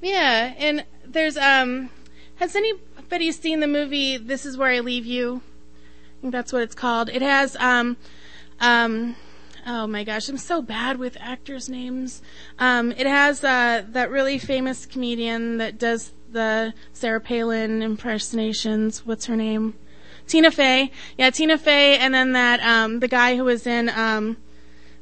yeah, 0.00 0.54
and 0.56 0.84
there's, 1.04 1.36
um, 1.36 1.90
has 2.36 2.56
anybody 2.56 3.30
seen 3.32 3.60
the 3.60 3.66
movie 3.66 4.16
This 4.16 4.46
Is 4.46 4.56
Where 4.56 4.70
I 4.70 4.80
Leave 4.80 5.06
You? 5.06 5.42
I 6.18 6.20
think 6.20 6.32
that's 6.32 6.52
what 6.52 6.62
it's 6.62 6.74
called. 6.74 7.08
It 7.10 7.22
has, 7.22 7.56
um, 7.56 7.96
um, 8.60 9.16
oh 9.72 9.86
my 9.86 10.02
gosh, 10.02 10.28
I'm 10.28 10.36
so 10.36 10.60
bad 10.60 10.98
with 10.98 11.16
actors' 11.20 11.68
names. 11.68 12.22
Um, 12.58 12.90
it 12.92 13.06
has 13.06 13.44
uh, 13.44 13.84
that 13.90 14.10
really 14.10 14.36
famous 14.36 14.84
comedian 14.84 15.58
that 15.58 15.78
does 15.78 16.10
the 16.28 16.74
Sarah 16.92 17.20
Palin 17.20 17.80
impersonations. 17.80 19.06
What's 19.06 19.26
her 19.26 19.36
name? 19.36 19.74
Tina 20.26 20.50
Fey. 20.50 20.90
Yeah, 21.16 21.30
Tina 21.30 21.56
Fey, 21.56 21.98
and 21.98 22.12
then 22.12 22.32
that 22.32 22.60
um, 22.60 22.98
the 22.98 23.06
guy 23.06 23.36
who 23.36 23.44
was 23.44 23.64
in. 23.64 23.88
Um, 23.90 24.38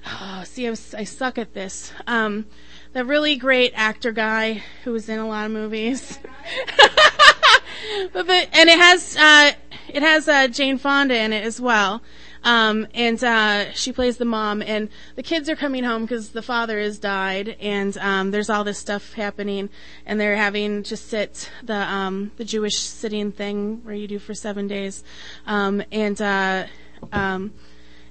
oh, 0.06 0.42
see, 0.44 0.66
I, 0.66 0.70
was, 0.70 0.94
I 0.94 1.04
suck 1.04 1.38
at 1.38 1.54
this. 1.54 1.92
Um, 2.06 2.44
the 2.92 3.06
really 3.06 3.36
great 3.36 3.72
actor 3.74 4.12
guy 4.12 4.62
who 4.84 4.92
was 4.92 5.08
in 5.08 5.18
a 5.18 5.26
lot 5.26 5.46
of 5.46 5.52
movies. 5.52 6.18
but, 8.12 8.26
but, 8.26 8.48
and 8.52 8.68
it 8.68 8.78
has 8.78 9.16
uh, 9.16 9.52
it 9.88 10.02
has 10.02 10.28
uh, 10.28 10.48
Jane 10.48 10.76
Fonda 10.76 11.16
in 11.16 11.32
it 11.32 11.42
as 11.42 11.58
well. 11.58 12.02
Um, 12.44 12.86
and 12.94 13.22
uh, 13.22 13.72
she 13.72 13.92
plays 13.92 14.16
the 14.16 14.24
mom, 14.24 14.62
and 14.62 14.88
the 15.16 15.22
kids 15.22 15.48
are 15.48 15.56
coming 15.56 15.84
home 15.84 16.02
because 16.02 16.30
the 16.30 16.42
father 16.42 16.78
has 16.78 16.98
died, 16.98 17.56
and 17.60 17.96
um, 17.98 18.30
there's 18.30 18.50
all 18.50 18.64
this 18.64 18.78
stuff 18.78 19.14
happening, 19.14 19.70
and 20.06 20.20
they're 20.20 20.36
having 20.36 20.82
to 20.84 20.96
sit 20.96 21.50
the 21.62 21.76
um, 21.76 22.32
the 22.36 22.44
Jewish 22.44 22.78
sitting 22.78 23.32
thing 23.32 23.84
where 23.84 23.94
you 23.94 24.06
do 24.06 24.18
for 24.18 24.34
seven 24.34 24.68
days, 24.68 25.02
um, 25.46 25.82
and 25.90 26.20
uh, 26.20 26.66
um, 27.12 27.52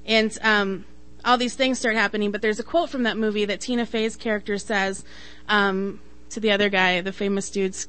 and 0.06 0.38
um, 0.42 0.86
all 1.24 1.38
these 1.38 1.56
things 1.56 1.80
start 1.80 1.96
happening. 1.96 2.32
But 2.32 2.42
there's 2.42 2.60
a 2.60 2.64
quote 2.64 2.90
from 2.90 3.04
that 3.04 3.18
movie 3.18 3.46
that 3.46 3.62
Tina 3.62 3.86
Fey's 3.86 4.16
character 4.16 4.58
says. 4.58 5.04
Um, 5.48 6.02
to 6.30 6.42
the 6.42 6.52
other 6.52 6.68
guy, 6.68 7.00
the 7.00 7.14
famous 7.14 7.50
dude's 7.50 7.88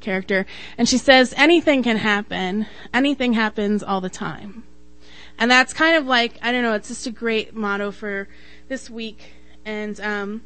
character, 0.00 0.44
and 0.76 0.86
she 0.86 0.98
says, 0.98 1.32
anything 1.34 1.82
can 1.82 1.96
happen. 1.96 2.66
Anything 2.92 3.32
happens 3.32 3.82
all 3.82 4.02
the 4.02 4.10
time. 4.10 4.64
And 5.40 5.50
that's 5.50 5.72
kind 5.72 5.96
of 5.96 6.06
like, 6.06 6.38
I 6.42 6.52
don't 6.52 6.62
know, 6.62 6.74
it's 6.74 6.88
just 6.88 7.06
a 7.06 7.10
great 7.10 7.54
motto 7.54 7.90
for 7.90 8.28
this 8.68 8.90
week. 8.90 9.32
And, 9.64 9.98
um, 10.00 10.42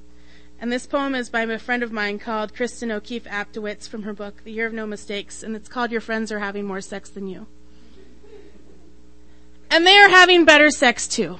and 0.60 0.70
this 0.70 0.86
poem 0.86 1.16
is 1.16 1.28
by 1.28 1.42
a 1.42 1.58
friend 1.58 1.82
of 1.82 1.90
mine 1.90 2.20
called 2.20 2.54
Cristin 2.54 2.92
O'Keefe 2.92 3.24
Aptowitz 3.24 3.88
from 3.88 4.04
her 4.04 4.12
book, 4.12 4.44
The 4.44 4.52
Year 4.52 4.68
of 4.68 4.72
No 4.72 4.86
Mistakes, 4.86 5.42
and 5.42 5.56
it's 5.56 5.68
called 5.68 5.90
Your 5.90 6.00
Friends 6.00 6.30
Are 6.30 6.38
Having 6.38 6.66
More 6.66 6.80
Sex 6.80 7.10
Than 7.10 7.26
You. 7.26 7.48
And 9.68 9.84
they 9.84 9.98
are 9.98 10.08
having 10.08 10.44
better 10.44 10.70
sex 10.70 11.08
too. 11.08 11.38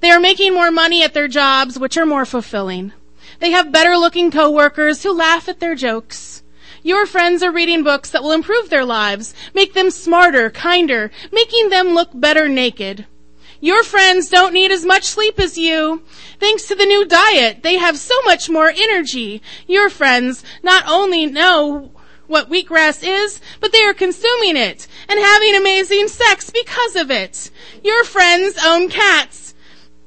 They 0.00 0.10
are 0.10 0.20
making 0.20 0.54
more 0.54 0.70
money 0.70 1.02
at 1.02 1.12
their 1.12 1.28
jobs, 1.28 1.78
which 1.78 1.98
are 1.98 2.06
more 2.06 2.24
fulfilling. 2.24 2.94
They 3.40 3.50
have 3.50 3.72
better 3.72 3.98
looking 3.98 4.30
coworkers 4.30 5.02
who 5.02 5.12
laugh 5.12 5.50
at 5.50 5.60
their 5.60 5.74
jokes. 5.74 6.42
Your 6.84 7.06
friends 7.06 7.42
are 7.42 7.50
reading 7.50 7.82
books 7.82 8.10
that 8.10 8.22
will 8.22 8.32
improve 8.32 8.68
their 8.68 8.84
lives, 8.84 9.34
make 9.54 9.72
them 9.72 9.90
smarter, 9.90 10.50
kinder, 10.50 11.10
making 11.32 11.70
them 11.70 11.94
look 11.94 12.10
better 12.12 12.46
naked. 12.46 13.06
Your 13.58 13.82
friends 13.82 14.28
don't 14.28 14.52
need 14.52 14.70
as 14.70 14.84
much 14.84 15.04
sleep 15.04 15.40
as 15.40 15.56
you. 15.56 16.02
Thanks 16.38 16.68
to 16.68 16.74
the 16.74 16.84
new 16.84 17.06
diet, 17.06 17.62
they 17.62 17.78
have 17.78 17.96
so 17.96 18.14
much 18.26 18.50
more 18.50 18.70
energy. 18.70 19.40
Your 19.66 19.88
friends 19.88 20.44
not 20.62 20.84
only 20.86 21.24
know 21.24 21.90
what 22.26 22.50
wheatgrass 22.50 23.02
is, 23.02 23.40
but 23.60 23.72
they 23.72 23.82
are 23.82 23.94
consuming 23.94 24.56
it 24.56 24.86
and 25.08 25.18
having 25.18 25.56
amazing 25.56 26.08
sex 26.08 26.50
because 26.50 26.96
of 26.96 27.10
it. 27.10 27.50
Your 27.82 28.04
friends 28.04 28.58
own 28.62 28.90
cats. 28.90 29.43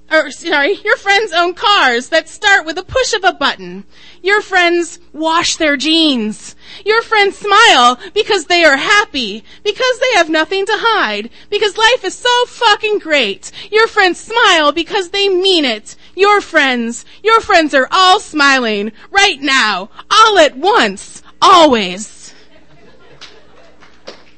Or, 0.09 0.31
sorry, 0.31 0.75
your 0.85 0.95
friends 0.95 1.33
own 1.33 1.53
cars 1.53 2.09
that 2.09 2.29
start 2.29 2.65
with 2.65 2.77
a 2.77 2.83
push 2.83 3.13
of 3.13 3.25
a 3.25 3.33
button. 3.33 3.83
Your 4.23 4.41
friends 4.41 4.99
wash 5.11 5.57
their 5.57 5.75
jeans. 5.75 6.55
Your 6.85 7.01
friends 7.01 7.37
smile 7.37 7.99
because 8.13 8.45
they 8.45 8.63
are 8.63 8.77
happy, 8.77 9.43
because 9.63 9.99
they 9.99 10.13
have 10.13 10.29
nothing 10.29 10.65
to 10.65 10.75
hide, 10.75 11.29
because 11.49 11.77
life 11.77 12.05
is 12.05 12.13
so 12.13 12.45
fucking 12.45 12.99
great. 12.99 13.51
Your 13.69 13.87
friends 13.87 14.19
smile 14.19 14.71
because 14.71 15.09
they 15.09 15.27
mean 15.27 15.65
it. 15.65 15.97
Your 16.15 16.39
friends, 16.39 17.03
your 17.21 17.41
friends 17.41 17.73
are 17.73 17.89
all 17.91 18.21
smiling 18.21 18.93
right 19.11 19.41
now, 19.41 19.89
all 20.09 20.39
at 20.39 20.55
once, 20.55 21.21
always. 21.41 22.33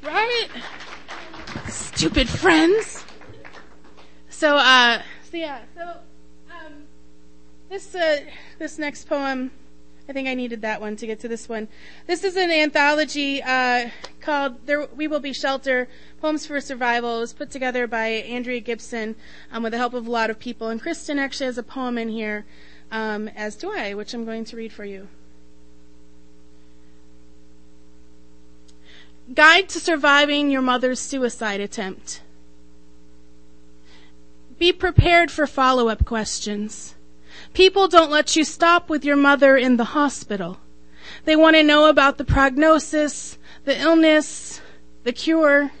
Right? 0.02 0.48
Stupid 1.68 2.28
friends. 2.28 3.04
So, 4.30 4.56
uh, 4.56 5.02
so 5.30 5.36
yeah, 5.36 5.60
so, 5.76 5.82
um, 6.50 6.72
this, 7.68 7.94
uh, 7.94 8.20
this 8.58 8.78
next 8.78 9.08
poem, 9.08 9.52
I 10.08 10.12
think 10.12 10.26
I 10.26 10.34
needed 10.34 10.62
that 10.62 10.80
one 10.80 10.96
to 10.96 11.06
get 11.06 11.20
to 11.20 11.28
this 11.28 11.48
one. 11.48 11.68
This 12.08 12.24
is 12.24 12.36
an 12.36 12.50
anthology, 12.50 13.40
uh, 13.40 13.90
called 14.20 14.66
There 14.66 14.86
We 14.86 15.06
Will 15.06 15.20
Be 15.20 15.32
Shelter, 15.32 15.88
Poems 16.20 16.46
for 16.46 16.60
Survival. 16.60 17.18
It 17.18 17.20
was 17.20 17.32
put 17.32 17.50
together 17.50 17.86
by 17.86 18.08
Andrea 18.08 18.58
Gibson, 18.58 19.14
um, 19.52 19.62
with 19.62 19.70
the 19.70 19.78
help 19.78 19.94
of 19.94 20.06
a 20.06 20.10
lot 20.10 20.30
of 20.30 20.40
people. 20.40 20.68
And 20.68 20.82
Cristin 20.82 21.18
actually 21.18 21.46
has 21.46 21.58
a 21.58 21.62
poem 21.62 21.96
in 21.96 22.08
here, 22.08 22.44
um, 22.90 23.28
as 23.28 23.54
do 23.54 23.72
I, 23.72 23.94
which 23.94 24.12
I'm 24.14 24.24
going 24.24 24.44
to 24.46 24.56
read 24.56 24.72
for 24.72 24.84
you. 24.84 25.06
Guide 29.32 29.68
to 29.68 29.78
Surviving 29.78 30.50
Your 30.50 30.62
Mother's 30.62 30.98
Suicide 30.98 31.60
Attempt. 31.60 32.20
Be 34.60 34.74
prepared 34.74 35.30
for 35.30 35.46
follow 35.46 35.88
up 35.88 36.04
questions. 36.04 36.94
People 37.54 37.88
don't 37.88 38.10
let 38.10 38.36
you 38.36 38.44
stop 38.44 38.90
with 38.90 39.06
your 39.06 39.16
mother 39.16 39.56
in 39.56 39.78
the 39.78 39.96
hospital. 39.96 40.58
They 41.24 41.34
want 41.34 41.56
to 41.56 41.62
know 41.62 41.88
about 41.88 42.18
the 42.18 42.26
prognosis, 42.26 43.38
the 43.64 43.80
illness, 43.80 44.60
the 45.02 45.14
cure. 45.14 45.72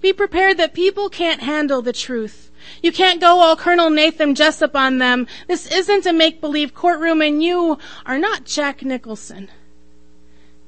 Be 0.00 0.12
prepared 0.12 0.56
that 0.56 0.74
people 0.74 1.08
can't 1.08 1.40
handle 1.40 1.80
the 1.80 1.92
truth. 1.92 2.50
You 2.82 2.90
can't 2.90 3.20
go 3.20 3.38
all 3.38 3.54
Colonel 3.54 3.90
Nathan 3.90 4.34
Jessup 4.34 4.74
on 4.74 4.98
them. 4.98 5.28
This 5.46 5.70
isn't 5.70 6.04
a 6.04 6.12
make 6.12 6.40
believe 6.40 6.74
courtroom 6.74 7.22
and 7.22 7.40
you 7.40 7.78
are 8.04 8.18
not 8.18 8.44
Jack 8.44 8.82
Nicholson. 8.82 9.50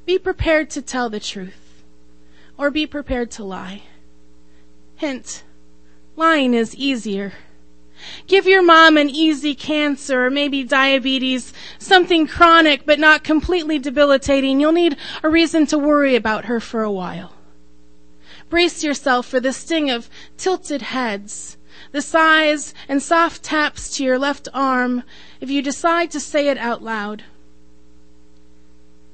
Be 0.07 0.17
prepared 0.17 0.71
to 0.71 0.81
tell 0.81 1.11
the 1.11 1.19
truth 1.19 1.83
or 2.57 2.71
be 2.71 2.87
prepared 2.87 3.33
to 3.33 3.43
lie. 3.43 3.83
Hint, 4.95 5.43
lying 6.21 6.53
is 6.53 6.77
easier. 6.77 7.33
Give 8.27 8.47
your 8.47 8.62
mom 8.62 8.99
an 8.99 9.09
easy 9.09 9.55
cancer 9.55 10.27
or 10.27 10.31
maybe 10.31 10.62
diabetes, 10.62 11.55
something 11.79 12.27
chronic 12.27 12.85
but 12.85 12.99
not 12.99 13.25
completely 13.25 13.79
debilitating. 13.79 14.61
You'll 14.61 14.73
need 14.73 14.99
a 15.23 15.31
reason 15.31 15.65
to 15.69 15.79
worry 15.79 16.15
about 16.15 16.45
her 16.45 16.61
for 16.61 16.83
a 16.83 16.93
while. 16.93 17.33
Brace 18.50 18.85
yourself 18.85 19.27
for 19.27 19.41
the 19.41 19.55
sting 19.55 19.89
of 19.91 20.11
tilted 20.37 20.83
heads, 20.83 21.57
the 21.93 22.03
sighs 22.03 22.75
and 22.87 23.03
soft 23.03 23.43
taps 23.43 23.97
to 23.97 24.05
your 24.05 24.19
left 24.19 24.47
arm 24.53 25.05
if 25.41 25.49
you 25.49 25.62
decide 25.62 26.11
to 26.11 26.21
say 26.21 26.49
it 26.49 26.59
out 26.59 26.83
loud. 26.83 27.25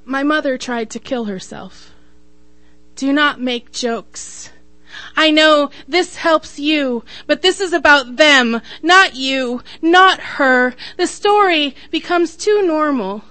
My 0.04 0.24
mother 0.24 0.58
tried 0.58 0.90
to 0.90 0.98
kill 0.98 1.26
herself. 1.26 1.92
Do 2.96 3.12
not 3.12 3.40
make 3.40 3.70
jokes. 3.70 4.50
I 5.16 5.30
know 5.30 5.70
this 5.88 6.16
helps 6.16 6.58
you, 6.58 7.04
but 7.26 7.42
this 7.42 7.60
is 7.60 7.72
about 7.72 8.16
them, 8.16 8.60
not 8.82 9.14
you, 9.14 9.62
not 9.80 10.20
her. 10.20 10.74
The 10.96 11.06
story 11.06 11.74
becomes 11.90 12.36
too 12.36 12.62
normal. 12.62 13.22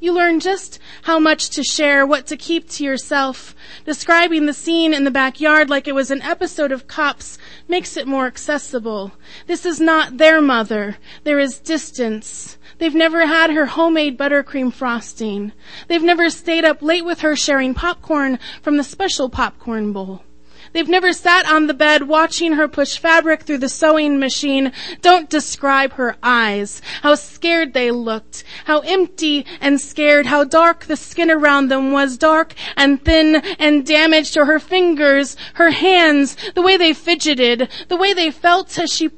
You 0.00 0.12
learn 0.12 0.38
just 0.38 0.78
how 1.02 1.18
much 1.18 1.50
to 1.50 1.64
share, 1.64 2.06
what 2.06 2.26
to 2.28 2.36
keep 2.36 2.68
to 2.70 2.84
yourself. 2.84 3.56
Describing 3.84 4.46
the 4.46 4.52
scene 4.52 4.94
in 4.94 5.02
the 5.02 5.10
backyard 5.10 5.68
like 5.68 5.88
it 5.88 5.94
was 5.94 6.12
an 6.12 6.22
episode 6.22 6.70
of 6.70 6.86
Cops 6.86 7.36
makes 7.66 7.96
it 7.96 8.06
more 8.06 8.26
accessible. 8.28 9.10
This 9.48 9.66
is 9.66 9.80
not 9.80 10.18
their 10.18 10.40
mother. 10.40 10.98
There 11.24 11.40
is 11.40 11.58
distance. 11.58 12.58
They've 12.78 12.94
never 12.94 13.26
had 13.26 13.50
her 13.50 13.66
homemade 13.66 14.16
buttercream 14.16 14.72
frosting. 14.72 15.50
They've 15.88 16.00
never 16.00 16.30
stayed 16.30 16.64
up 16.64 16.80
late 16.80 17.04
with 17.04 17.20
her 17.20 17.34
sharing 17.34 17.74
popcorn 17.74 18.38
from 18.62 18.76
the 18.76 18.84
special 18.84 19.28
popcorn 19.28 19.92
bowl. 19.92 20.22
They've 20.72 20.88
never 20.88 21.12
sat 21.12 21.46
on 21.46 21.66
the 21.66 21.74
bed 21.74 22.08
watching 22.08 22.52
her 22.52 22.68
push 22.68 22.98
fabric 22.98 23.42
through 23.42 23.58
the 23.58 23.68
sewing 23.68 24.18
machine. 24.18 24.72
Don't 25.00 25.30
describe 25.30 25.94
her 25.94 26.16
eyes. 26.22 26.82
How 27.02 27.14
scared 27.14 27.72
they 27.72 27.90
looked. 27.90 28.44
How 28.64 28.80
empty 28.80 29.46
and 29.60 29.80
scared. 29.80 30.26
How 30.26 30.44
dark 30.44 30.84
the 30.84 30.96
skin 30.96 31.30
around 31.30 31.68
them 31.68 31.92
was. 31.92 32.18
Dark 32.18 32.54
and 32.76 33.02
thin 33.04 33.36
and 33.58 33.86
damaged. 33.86 34.36
Or 34.36 34.44
her 34.44 34.58
fingers, 34.58 35.36
her 35.54 35.70
hands, 35.70 36.36
the 36.54 36.62
way 36.62 36.76
they 36.76 36.92
fidgeted, 36.92 37.68
the 37.88 37.96
way 37.96 38.12
they 38.12 38.30
felt 38.30 38.78
as 38.78 38.92
she 38.92 39.10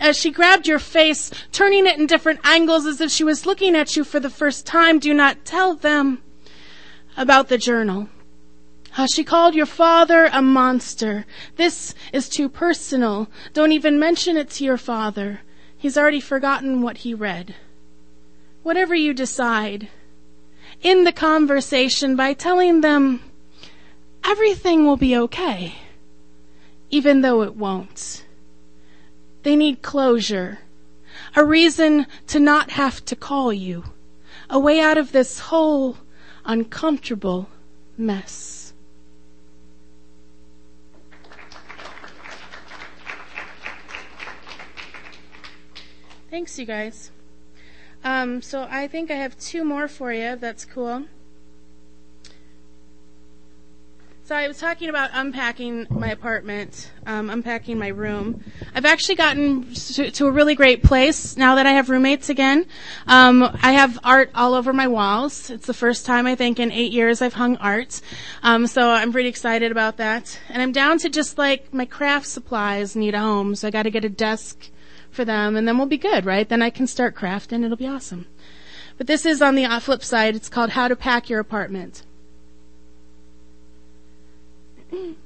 as 0.00 0.16
she 0.16 0.30
grabbed 0.30 0.66
your 0.66 0.80
face, 0.80 1.30
turning 1.52 1.86
it 1.86 1.96
in 1.96 2.06
different 2.06 2.40
angles 2.42 2.84
as 2.84 3.00
if 3.00 3.12
she 3.12 3.22
was 3.22 3.46
looking 3.46 3.76
at 3.76 3.96
you 3.96 4.02
for 4.02 4.18
the 4.18 4.30
first 4.30 4.66
time, 4.66 4.98
do 4.98 5.14
not 5.14 5.44
tell 5.44 5.74
them 5.76 6.20
about 7.16 7.48
the 7.48 7.58
journal. 7.58 8.08
How 8.94 9.06
she 9.06 9.24
called 9.24 9.56
your 9.56 9.66
father 9.66 10.30
a 10.32 10.40
monster. 10.40 11.26
This 11.56 11.96
is 12.12 12.28
too 12.28 12.48
personal. 12.48 13.28
Don't 13.52 13.72
even 13.72 13.98
mention 13.98 14.36
it 14.36 14.50
to 14.50 14.64
your 14.64 14.76
father. 14.76 15.40
He's 15.76 15.98
already 15.98 16.20
forgotten 16.20 16.80
what 16.80 16.98
he 16.98 17.12
read. 17.12 17.56
Whatever 18.62 18.94
you 18.94 19.12
decide, 19.12 19.88
in 20.80 21.02
the 21.02 21.10
conversation 21.10 22.14
by 22.14 22.34
telling 22.34 22.82
them 22.82 23.20
everything 24.22 24.86
will 24.86 24.96
be 24.96 25.16
okay, 25.16 25.74
even 26.88 27.20
though 27.20 27.42
it 27.42 27.56
won't. 27.56 28.24
They 29.42 29.56
need 29.56 29.82
closure, 29.82 30.60
a 31.34 31.44
reason 31.44 32.06
to 32.28 32.38
not 32.38 32.70
have 32.70 33.04
to 33.06 33.16
call 33.16 33.52
you, 33.52 33.82
a 34.48 34.60
way 34.60 34.78
out 34.78 34.98
of 34.98 35.10
this 35.10 35.40
whole 35.40 35.98
uncomfortable 36.44 37.48
mess. 37.98 38.53
Thanks, 46.34 46.58
you 46.58 46.66
guys. 46.66 47.12
Um, 48.02 48.42
so 48.42 48.66
I 48.68 48.88
think 48.88 49.12
I 49.12 49.14
have 49.14 49.38
two 49.38 49.62
more 49.64 49.86
for 49.86 50.12
you. 50.12 50.34
That's 50.34 50.64
cool. 50.64 51.04
So 54.24 54.34
I 54.34 54.48
was 54.48 54.58
talking 54.58 54.88
about 54.88 55.10
unpacking 55.12 55.86
my 55.90 56.08
apartment, 56.08 56.90
um, 57.06 57.30
unpacking 57.30 57.78
my 57.78 57.86
room. 57.86 58.42
I've 58.74 58.84
actually 58.84 59.14
gotten 59.14 59.72
to, 59.74 60.10
to, 60.10 60.26
a 60.26 60.32
really 60.32 60.56
great 60.56 60.82
place 60.82 61.36
now 61.36 61.54
that 61.54 61.66
I 61.66 61.70
have 61.70 61.88
roommates 61.88 62.28
again. 62.28 62.66
Um, 63.06 63.44
I 63.62 63.70
have 63.70 64.00
art 64.02 64.32
all 64.34 64.54
over 64.54 64.72
my 64.72 64.88
walls. 64.88 65.50
It's 65.50 65.68
the 65.68 65.72
first 65.72 66.04
time 66.04 66.26
I 66.26 66.34
think 66.34 66.58
in 66.58 66.72
eight 66.72 66.90
years 66.90 67.22
I've 67.22 67.34
hung 67.34 67.58
art. 67.58 68.00
Um, 68.42 68.66
so 68.66 68.90
I'm 68.90 69.12
pretty 69.12 69.28
excited 69.28 69.70
about 69.70 69.98
that. 69.98 70.36
And 70.48 70.60
I'm 70.60 70.72
down 70.72 70.98
to 70.98 71.08
just 71.08 71.38
like 71.38 71.72
my 71.72 71.84
craft 71.84 72.26
supplies 72.26 72.96
need 72.96 73.14
a 73.14 73.20
home, 73.20 73.54
so 73.54 73.68
I 73.68 73.70
got 73.70 73.84
to 73.84 73.90
get 73.92 74.04
a 74.04 74.08
desk 74.08 74.70
for 75.14 75.24
them, 75.24 75.56
and 75.56 75.66
then 75.66 75.78
we'll 75.78 75.86
be 75.86 75.96
good, 75.96 76.24
right? 76.26 76.48
Then 76.48 76.62
I 76.62 76.70
can 76.70 76.86
start 76.86 77.14
crafting. 77.14 77.64
It'll 77.64 77.76
be 77.76 77.86
awesome. 77.86 78.26
But 78.98 79.06
this 79.06 79.24
is 79.26 79.42
on 79.42 79.54
the 79.54 79.66
flip 79.80 80.04
side. 80.04 80.36
It's 80.36 80.48
called 80.48 80.70
How 80.70 80.88
to 80.88 80.96
Pack 80.96 81.30
Your 81.30 81.40
Apartment. 81.40 82.02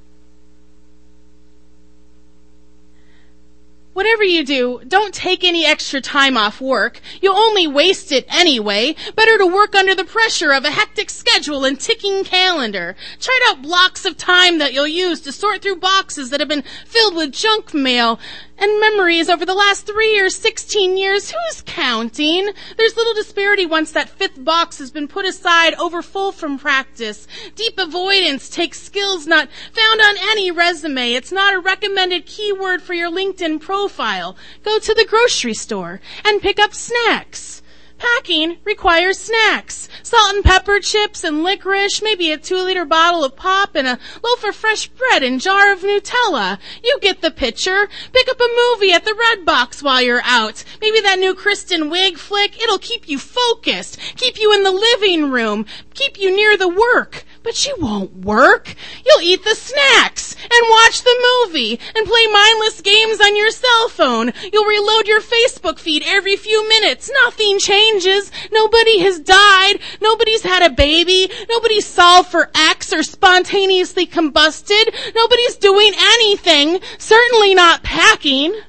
Whatever 3.99 4.23
you 4.23 4.45
do, 4.45 4.81
don't 4.87 5.13
take 5.13 5.43
any 5.43 5.67
extra 5.67 6.01
time 6.01 6.37
off 6.37 6.61
work. 6.61 7.01
You'll 7.21 7.35
only 7.35 7.67
waste 7.67 8.13
it 8.13 8.27
anyway. 8.29 8.95
Better 9.17 9.37
to 9.39 9.45
work 9.45 9.75
under 9.75 9.93
the 9.93 10.05
pressure 10.05 10.53
of 10.53 10.65
a 10.65 10.71
hectic 10.71 11.11
schedule 11.11 11.65
and 11.65 11.81
ticking 11.81 12.23
calendar. 12.23 12.95
Chart 13.19 13.41
out 13.49 13.61
blocks 13.61 14.05
of 14.05 14.17
time 14.17 14.59
that 14.59 14.73
you'll 14.73 14.87
use 14.87 15.21
to 15.23 15.33
sort 15.33 15.63
through 15.63 15.81
boxes 15.81 16.31
that 16.31 16.39
have 16.39 16.49
been 16.49 16.63
filled 16.87 17.17
with 17.17 17.33
junk 17.33 17.75
mail 17.75 18.21
and 18.61 18.81
memories 18.81 19.29
over 19.29 19.47
the 19.47 19.55
last 19.55 19.87
three 19.87 20.19
or 20.19 20.31
16 20.31 20.97
years. 20.97 21.31
Who's 21.31 21.63
counting? 21.63 22.51
There's 22.77 22.97
little 22.97 23.15
disparity 23.15 23.67
once 23.67 23.93
that 23.93 24.09
fifth 24.09 24.45
box 24.45 24.79
has 24.79 24.91
been 24.91 25.07
put 25.07 25.25
aside 25.25 25.75
overfull 25.75 26.33
from 26.33 26.59
practice. 26.59 27.27
Deep 27.55 27.79
avoidance 27.79 28.49
takes 28.49 28.81
skills 28.81 29.27
not 29.27 29.49
found 29.73 30.01
on 30.01 30.17
any 30.31 30.51
resume. 30.51 31.13
It's 31.13 31.33
not 31.33 31.55
a 31.55 31.61
recommended 31.61 32.27
keyword 32.27 32.83
for 32.83 32.95
your 32.95 33.11
LinkedIn 33.11 33.61
profile. 33.61 33.88
Go 33.89 34.79
to 34.79 34.95
the 34.95 35.07
grocery 35.09 35.55
store 35.55 36.01
and 36.25 36.43
pick 36.43 36.59
up 36.59 36.75
snacks. 36.75 37.63
Packing 37.99 38.59
requires 38.65 39.19
snacks. 39.19 39.89
Salt 40.05 40.35
and 40.35 40.45
pepper 40.45 40.79
chips 40.79 41.25
and 41.25 41.43
licorice, 41.43 42.01
maybe 42.01 42.31
a 42.31 42.39
two 42.39 42.63
liter 42.63 42.85
bottle 42.85 43.25
of 43.25 43.35
pop 43.35 43.75
and 43.75 43.89
a 43.89 43.99
loaf 44.23 44.45
of 44.45 44.55
fresh 44.55 44.87
bread 44.87 45.25
and 45.25 45.41
jar 45.41 45.73
of 45.73 45.81
Nutella. 45.81 46.61
You 46.85 46.99
get 47.01 47.23
the 47.23 47.33
picture. 47.33 47.89
Pick 48.13 48.29
up 48.29 48.41
a 48.41 48.57
movie 48.71 48.93
at 48.93 49.05
the 49.05 49.15
Red 49.15 49.45
Box 49.45 49.83
while 49.83 50.01
you're 50.01 50.23
out. 50.23 50.63
Maybe 50.81 51.01
that 51.01 51.19
new 51.19 51.35
Kristen 51.35 51.91
Wiig 51.91 52.19
flick. 52.19 52.63
It'll 52.63 52.79
keep 52.79 53.09
you 53.09 53.19
focused. 53.19 53.99
Keep 54.17 54.41
you 54.41 54.55
in 54.55 54.63
the 54.63 54.71
living 54.71 55.31
room. 55.31 55.67
Keep 55.95 56.21
you 56.21 56.35
near 56.35 56.57
the 56.57 56.69
work. 56.69 57.25
But 57.49 57.65
you 57.65 57.77
won't 57.79 58.15
work. 58.15 58.75
You'll 59.07 59.23
eat 59.23 59.43
the 59.43 59.55
snacks 59.55 60.35
and 60.35 60.69
watch 60.69 61.03
the 61.03 61.47
movie 61.47 61.81
and 61.97 62.07
play 62.07 62.27
mindless 62.27 62.83
games 62.83 63.23
on 63.23 63.37
your 63.37 63.51
cell 63.51 63.89
phone. 63.89 64.35
You'll 64.53 64.67
reload 64.67 65.09
your 65.09 65.23
Facebook 65.23 65.79
feed 65.79 66.03
every 66.05 66.37
few 66.37 66.69
minutes. 66.69 67.11
Nothing 67.25 67.59
changes. 67.59 68.31
Nobody 68.53 68.99
has 68.99 69.19
died. 69.19 69.81
Nobody's 69.99 70.43
had 70.43 70.63
a 70.63 70.75
baby. 70.75 71.31
Nobody's 71.49 71.87
solved 71.87 72.31
for 72.31 72.51
X 72.55 72.93
or 72.93 73.03
spontaneously 73.03 74.05
combusted. 74.05 75.15
Nobody's 75.15 75.57
doing 75.57 75.93
anything. 75.99 76.81
Certainly 76.99 77.55
not 77.55 77.83
packing. 77.83 78.61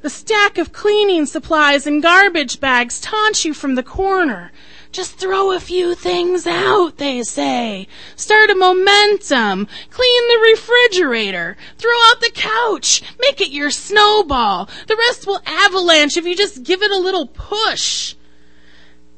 The 0.00 0.08
stack 0.08 0.56
of 0.56 0.72
cleaning 0.72 1.26
supplies 1.26 1.86
and 1.86 2.02
garbage 2.02 2.58
bags 2.58 3.02
taunt 3.02 3.44
you 3.44 3.52
from 3.52 3.74
the 3.74 3.82
corner. 3.82 4.50
Just 4.96 5.18
throw 5.18 5.52
a 5.52 5.60
few 5.60 5.94
things 5.94 6.46
out, 6.46 6.96
they 6.96 7.22
say. 7.22 7.86
Start 8.16 8.48
a 8.48 8.54
momentum. 8.54 9.68
Clean 9.90 10.28
the 10.28 10.48
refrigerator. 10.50 11.58
Throw 11.76 11.92
out 12.06 12.22
the 12.22 12.30
couch. 12.32 13.02
Make 13.20 13.42
it 13.42 13.50
your 13.50 13.70
snowball. 13.70 14.70
The 14.86 14.96
rest 14.96 15.26
will 15.26 15.42
avalanche 15.44 16.16
if 16.16 16.24
you 16.24 16.34
just 16.34 16.62
give 16.62 16.80
it 16.80 16.90
a 16.90 16.96
little 16.96 17.26
push. 17.26 18.14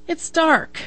It's 0.09 0.31
dark. 0.31 0.81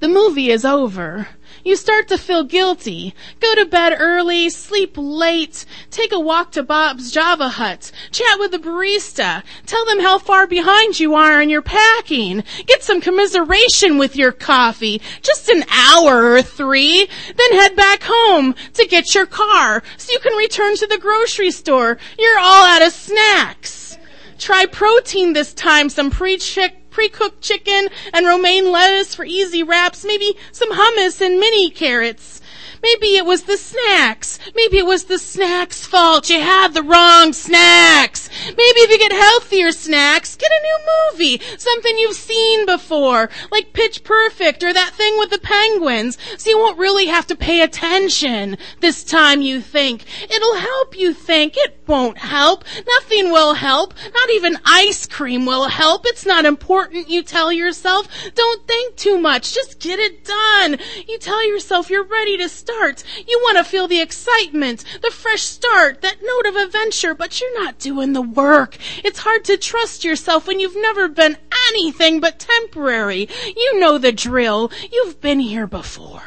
The 0.00 0.08
movie 0.08 0.50
is 0.50 0.64
over. 0.64 1.28
You 1.66 1.74
start 1.74 2.06
to 2.08 2.16
feel 2.16 2.44
guilty. 2.44 3.12
Go 3.40 3.56
to 3.56 3.66
bed 3.66 3.96
early, 3.98 4.50
sleep 4.50 4.92
late, 4.96 5.64
take 5.90 6.12
a 6.12 6.20
walk 6.20 6.52
to 6.52 6.62
Bob's 6.62 7.10
Java 7.10 7.48
Hut, 7.48 7.90
chat 8.12 8.38
with 8.38 8.52
the 8.52 8.60
barista, 8.60 9.42
tell 9.66 9.84
them 9.84 9.98
how 9.98 10.18
far 10.18 10.46
behind 10.46 11.00
you 11.00 11.16
are 11.16 11.42
in 11.42 11.50
your 11.50 11.62
packing, 11.62 12.44
get 12.66 12.84
some 12.84 13.00
commiseration 13.00 13.98
with 13.98 14.14
your 14.14 14.30
coffee, 14.30 15.02
just 15.22 15.48
an 15.48 15.64
hour 15.68 16.34
or 16.34 16.40
three, 16.40 17.08
then 17.36 17.52
head 17.54 17.74
back 17.74 18.04
home 18.04 18.54
to 18.74 18.86
get 18.86 19.12
your 19.12 19.26
car 19.26 19.82
so 19.96 20.12
you 20.12 20.20
can 20.20 20.36
return 20.36 20.76
to 20.76 20.86
the 20.86 20.98
grocery 20.98 21.50
store. 21.50 21.98
You're 22.16 22.38
all 22.38 22.64
out 22.64 22.86
of 22.86 22.92
snacks. 22.92 23.98
Try 24.38 24.66
protein 24.66 25.32
this 25.32 25.52
time, 25.52 25.88
some 25.88 26.12
pre-chick 26.12 26.85
pre-cooked 26.96 27.42
chicken 27.42 27.90
and 28.14 28.26
romaine 28.26 28.72
lettuce 28.72 29.14
for 29.14 29.26
easy 29.26 29.62
wraps, 29.62 30.02
maybe 30.02 30.34
some 30.50 30.72
hummus 30.72 31.20
and 31.20 31.38
mini 31.38 31.68
carrots. 31.68 32.40
Maybe 32.82 33.16
it 33.16 33.26
was 33.26 33.42
the 33.42 33.58
snacks. 33.58 34.38
Maybe 34.54 34.78
it 34.78 34.86
was 34.86 35.04
the 35.04 35.18
snacks' 35.18 35.84
fault. 35.84 36.30
You 36.30 36.40
had 36.40 36.72
the 36.72 36.82
wrong 36.82 37.34
snacks. 37.34 38.30
Maybe 38.46 38.80
if 38.80 38.90
you 38.90 38.98
get 38.98 39.12
healthier 39.12 39.72
snacks, 39.72 40.36
new 40.78 41.12
movie. 41.12 41.40
Something 41.58 41.98
you've 41.98 42.16
seen 42.16 42.66
before. 42.66 43.30
Like 43.50 43.72
Pitch 43.72 44.04
Perfect 44.04 44.62
or 44.62 44.72
that 44.72 44.94
thing 44.94 45.18
with 45.18 45.30
the 45.30 45.38
penguins. 45.38 46.18
So 46.36 46.50
you 46.50 46.58
won't 46.58 46.78
really 46.78 47.06
have 47.06 47.26
to 47.28 47.36
pay 47.36 47.62
attention 47.62 48.56
this 48.80 49.04
time 49.04 49.40
you 49.40 49.60
think. 49.60 50.04
It'll 50.30 50.56
help 50.56 50.98
you 50.98 51.12
think. 51.12 51.54
It 51.56 51.78
won't 51.86 52.18
help. 52.18 52.64
Nothing 52.86 53.30
will 53.30 53.54
help. 53.54 53.94
Not 54.14 54.30
even 54.30 54.58
ice 54.64 55.06
cream 55.06 55.46
will 55.46 55.68
help. 55.68 56.02
It's 56.06 56.26
not 56.26 56.44
important, 56.44 57.08
you 57.08 57.22
tell 57.22 57.52
yourself. 57.52 58.08
Don't 58.34 58.66
think 58.66 58.96
too 58.96 59.18
much. 59.18 59.54
Just 59.54 59.78
get 59.78 59.98
it 59.98 60.24
done. 60.24 60.78
You 61.06 61.18
tell 61.18 61.46
yourself 61.46 61.90
you're 61.90 62.04
ready 62.04 62.36
to 62.38 62.48
start. 62.48 63.04
You 63.26 63.38
want 63.42 63.58
to 63.58 63.64
feel 63.64 63.88
the 63.88 64.00
excitement, 64.00 64.84
the 65.02 65.10
fresh 65.10 65.42
start, 65.42 66.02
that 66.02 66.16
note 66.22 66.46
of 66.46 66.56
adventure, 66.56 67.14
but 67.14 67.40
you're 67.40 67.62
not 67.62 67.78
doing 67.78 68.12
the 68.12 68.22
work. 68.22 68.76
It's 69.04 69.20
hard 69.20 69.44
to 69.44 69.56
trust 69.56 70.04
yourself 70.04 70.46
when 70.46 70.60
you've 70.66 70.82
never 70.82 71.06
been 71.06 71.36
anything 71.68 72.18
but 72.18 72.40
temporary. 72.40 73.28
You 73.56 73.78
know 73.78 73.98
the 73.98 74.10
drill. 74.10 74.72
You've 74.90 75.20
been 75.20 75.38
here 75.38 75.68
before. 75.68 76.22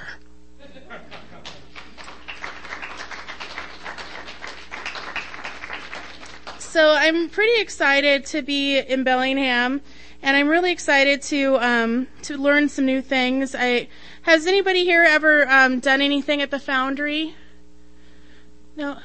So 6.58 6.92
I'm 6.92 7.28
pretty 7.30 7.60
excited 7.60 8.26
to 8.28 8.42
be 8.42 8.78
in 8.78 9.04
Bellingham, 9.04 9.82
and 10.22 10.38
I'm 10.38 10.48
really 10.48 10.72
excited 10.72 11.22
to 11.24 11.58
um, 11.58 12.08
to 12.22 12.38
learn 12.38 12.70
some 12.70 12.86
new 12.86 13.02
things. 13.02 13.56
I 13.58 13.90
has 14.22 14.46
anybody 14.46 14.86
here 14.86 15.04
ever 15.04 15.50
um, 15.50 15.80
done 15.80 16.00
anything 16.00 16.42
at 16.42 16.52
the 16.52 16.60
Foundry? 16.60 17.36
No, 18.78 19.00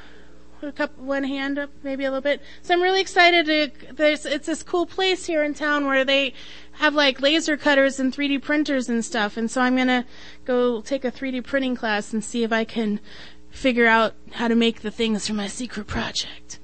a 0.65 0.71
couple, 0.71 1.05
one 1.05 1.23
hand 1.23 1.59
up, 1.59 1.69
maybe 1.83 2.03
a 2.03 2.09
little 2.09 2.21
bit. 2.21 2.41
So 2.61 2.73
I'm 2.73 2.81
really 2.81 3.01
excited. 3.01 3.45
To, 3.45 3.93
there's 3.93 4.25
it's 4.25 4.47
this 4.47 4.63
cool 4.63 4.85
place 4.85 5.25
here 5.25 5.43
in 5.43 5.53
town 5.53 5.85
where 5.85 6.03
they 6.03 6.33
have 6.73 6.93
like 6.93 7.21
laser 7.21 7.57
cutters 7.57 7.99
and 7.99 8.13
3D 8.13 8.41
printers 8.41 8.89
and 8.89 9.03
stuff, 9.03 9.37
and 9.37 9.49
so 9.49 9.61
I'm 9.61 9.75
gonna 9.75 10.05
go 10.45 10.81
take 10.81 11.05
a 11.05 11.11
3D 11.11 11.43
printing 11.43 11.75
class 11.75 12.13
and 12.13 12.23
see 12.23 12.43
if 12.43 12.51
I 12.51 12.63
can 12.63 12.99
figure 13.49 13.87
out 13.87 14.13
how 14.33 14.47
to 14.47 14.55
make 14.55 14.81
the 14.81 14.91
things 14.91 15.27
for 15.27 15.33
my 15.33 15.47
secret 15.47 15.87
project. 15.87 16.59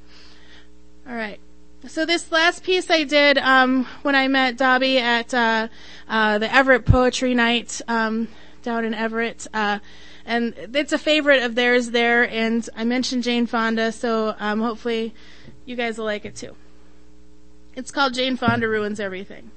All 1.08 1.16
right. 1.16 1.40
So 1.88 2.06
this 2.06 2.32
last 2.32 2.64
piece 2.64 2.92
I 2.92 3.06
did 3.06 3.40
um, 3.40 3.86
when 4.04 4.14
I 4.14 4.28
met 4.28 4.56
Dobby 4.56 5.00
at 5.00 5.34
uh, 5.34 5.68
uh, 6.08 6.38
the 6.38 6.54
Everett 6.54 6.86
Poetry 6.86 7.34
Night 7.34 7.82
um, 7.88 8.28
down 8.62 8.86
in 8.86 8.94
Everett, 8.94 9.48
uh, 9.52 9.80
and 10.26 10.54
it's 10.74 10.94
a 10.94 10.98
favorite 10.98 11.44
of 11.44 11.56
theirs 11.56 11.92
there. 11.92 12.28
And 12.30 12.68
I 12.76 12.84
mentioned 12.84 13.24
Jane 13.24 13.46
Fonda, 13.46 13.92
so 13.92 14.36
um, 14.40 14.62
hopefully 14.62 15.14
you 15.66 15.76
guys 15.76 15.98
will 15.98 16.06
like 16.06 16.26
it 16.26 16.36
too. 16.36 16.56
It's 17.76 17.92
called 17.92 18.14
Jane 18.14 18.38
Fonda 18.38 18.68
Ruins 18.68 19.00
Everything. 19.00 19.52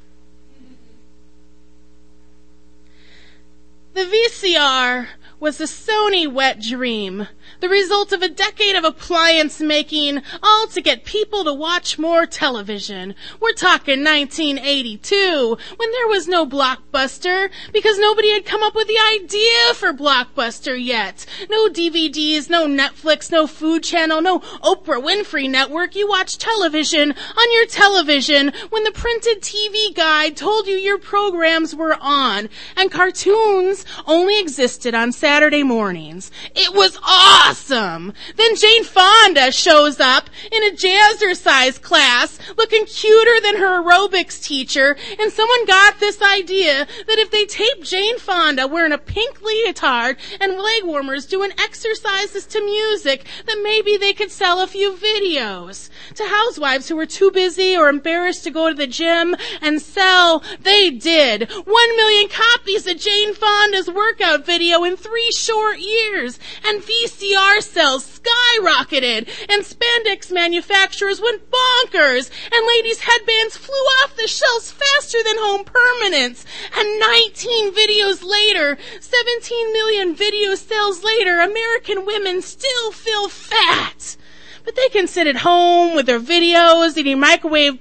The 3.94 4.06
VCR 4.06 5.06
was 5.38 5.58
the 5.58 5.64
Sony 5.66 6.26
wet 6.26 6.60
dream, 6.60 7.28
the 7.60 7.68
result 7.68 8.12
of 8.12 8.22
a 8.22 8.28
decade 8.28 8.74
of 8.74 8.82
appliance 8.82 9.60
making, 9.60 10.22
all 10.42 10.66
to 10.68 10.80
get 10.80 11.04
people 11.04 11.44
to 11.44 11.52
watch 11.52 11.98
more 11.98 12.24
television. 12.24 13.14
We're 13.40 13.52
talking 13.52 14.02
1982, 14.02 15.58
when 15.76 15.92
there 15.92 16.08
was 16.08 16.26
no 16.26 16.46
Blockbuster, 16.46 17.50
because 17.72 17.98
nobody 17.98 18.32
had 18.32 18.46
come 18.46 18.62
up 18.62 18.74
with 18.74 18.88
the 18.88 18.98
idea 18.98 19.74
for 19.74 19.92
Blockbuster 19.92 20.82
yet. 20.82 21.26
No 21.50 21.68
DVDs, 21.68 22.48
no 22.48 22.66
Netflix, 22.66 23.30
no 23.30 23.46
Food 23.46 23.82
Channel, 23.82 24.22
no 24.22 24.38
Oprah 24.38 25.02
Winfrey 25.02 25.50
Network. 25.50 25.94
You 25.94 26.08
watched 26.08 26.40
television 26.40 27.10
on 27.12 27.52
your 27.52 27.66
television 27.66 28.52
when 28.70 28.84
the 28.84 28.92
printed 28.92 29.42
TV 29.42 29.94
guide 29.94 30.36
told 30.36 30.66
you 30.66 30.76
your 30.76 30.98
programs 30.98 31.76
were 31.76 31.98
on, 32.00 32.48
and 32.76 32.90
cartoons 32.90 33.83
only 34.06 34.40
existed 34.40 34.94
on 34.94 35.12
Saturday 35.12 35.62
mornings. 35.62 36.30
It 36.54 36.74
was 36.74 36.98
awesome! 37.06 38.12
Then 38.36 38.56
Jane 38.56 38.84
Fonda 38.84 39.52
shows 39.52 40.00
up 40.00 40.30
in 40.50 40.62
a 40.64 40.76
jazzercise 40.76 41.80
class 41.80 42.38
looking 42.56 42.86
cuter 42.86 43.40
than 43.40 43.56
her 43.56 43.82
aerobics 43.82 44.42
teacher 44.42 44.96
and 45.18 45.32
someone 45.32 45.66
got 45.66 46.00
this 46.00 46.20
idea 46.22 46.86
that 47.06 47.18
if 47.18 47.30
they 47.30 47.44
taped 47.46 47.82
Jane 47.82 48.18
Fonda 48.18 48.66
wearing 48.66 48.92
a 48.92 48.98
pink 48.98 49.42
leotard 49.42 50.16
and 50.40 50.58
leg 50.58 50.84
warmers 50.84 51.26
doing 51.26 51.50
exercises 51.58 52.46
to 52.46 52.64
music 52.64 53.26
that 53.46 53.60
maybe 53.62 53.96
they 53.96 54.12
could 54.12 54.30
sell 54.30 54.60
a 54.60 54.66
few 54.66 54.92
videos 54.92 55.90
to 56.14 56.24
housewives 56.24 56.88
who 56.88 56.96
were 56.96 57.06
too 57.06 57.30
busy 57.30 57.76
or 57.76 57.88
embarrassed 57.88 58.44
to 58.44 58.50
go 58.50 58.68
to 58.68 58.74
the 58.74 58.86
gym 58.86 59.34
and 59.60 59.80
sell. 59.80 60.42
They 60.60 60.90
did. 60.90 61.50
One 61.50 61.96
million 61.96 62.28
copies 62.28 62.86
of 62.86 62.98
Jane 62.98 63.34
Fonda 63.34 63.73
Fonda's 63.74 63.92
workout 63.92 64.46
video 64.46 64.84
in 64.84 64.96
three 64.96 65.32
short 65.32 65.80
years, 65.80 66.38
and 66.64 66.80
VCR 66.80 67.60
sales 67.60 68.20
skyrocketed, 68.20 69.28
and 69.48 69.64
spandex 69.64 70.30
manufacturers 70.30 71.20
went 71.20 71.50
bonkers, 71.50 72.30
and 72.52 72.66
ladies' 72.68 73.00
headbands 73.00 73.56
flew 73.56 73.74
off 73.74 74.14
the 74.14 74.28
shelves 74.28 74.70
faster 74.70 75.18
than 75.24 75.38
home 75.38 75.64
permanents, 75.64 76.44
and 76.76 77.00
19 77.00 77.74
videos 77.74 78.24
later, 78.24 78.78
17 79.00 79.72
million 79.72 80.14
video 80.14 80.54
sales 80.54 81.02
later, 81.02 81.40
American 81.40 82.06
women 82.06 82.42
still 82.42 82.92
feel 82.92 83.28
fat. 83.28 84.16
But 84.64 84.76
they 84.76 84.88
can 84.90 85.08
sit 85.08 85.26
at 85.26 85.38
home 85.38 85.96
with 85.96 86.06
their 86.06 86.20
videos, 86.20 86.96
eating 86.96 87.18
microwave 87.18 87.80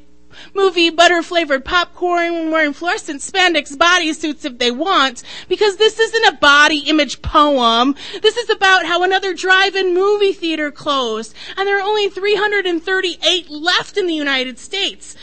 movie 0.54 0.90
butter 0.90 1.22
flavored 1.24 1.66
popcorn 1.66 2.52
wearing 2.52 2.74
fluorescent 2.74 3.22
spandex 3.22 3.76
bodysuits 3.76 4.46
if 4.46 4.58
they 4.58 4.72
want 4.72 5.24
because 5.48 5.78
this 5.78 6.00
isn't 6.00 6.34
a 6.34 6.38
body 6.38 6.80
image 6.88 7.22
poem. 7.22 7.96
This 8.22 8.38
is 8.38 8.50
about 8.50 8.86
how 8.86 9.04
another 9.04 9.34
drive-in 9.34 9.94
movie 9.94 10.34
theater 10.34 10.72
closed 10.72 11.34
and 11.58 11.68
there 11.68 11.78
are 11.78 11.82
only 11.82 12.10
338 12.10 13.50
left 13.50 13.98
in 13.98 14.08
the 14.08 14.14
United 14.14 14.60
States 14.60 15.16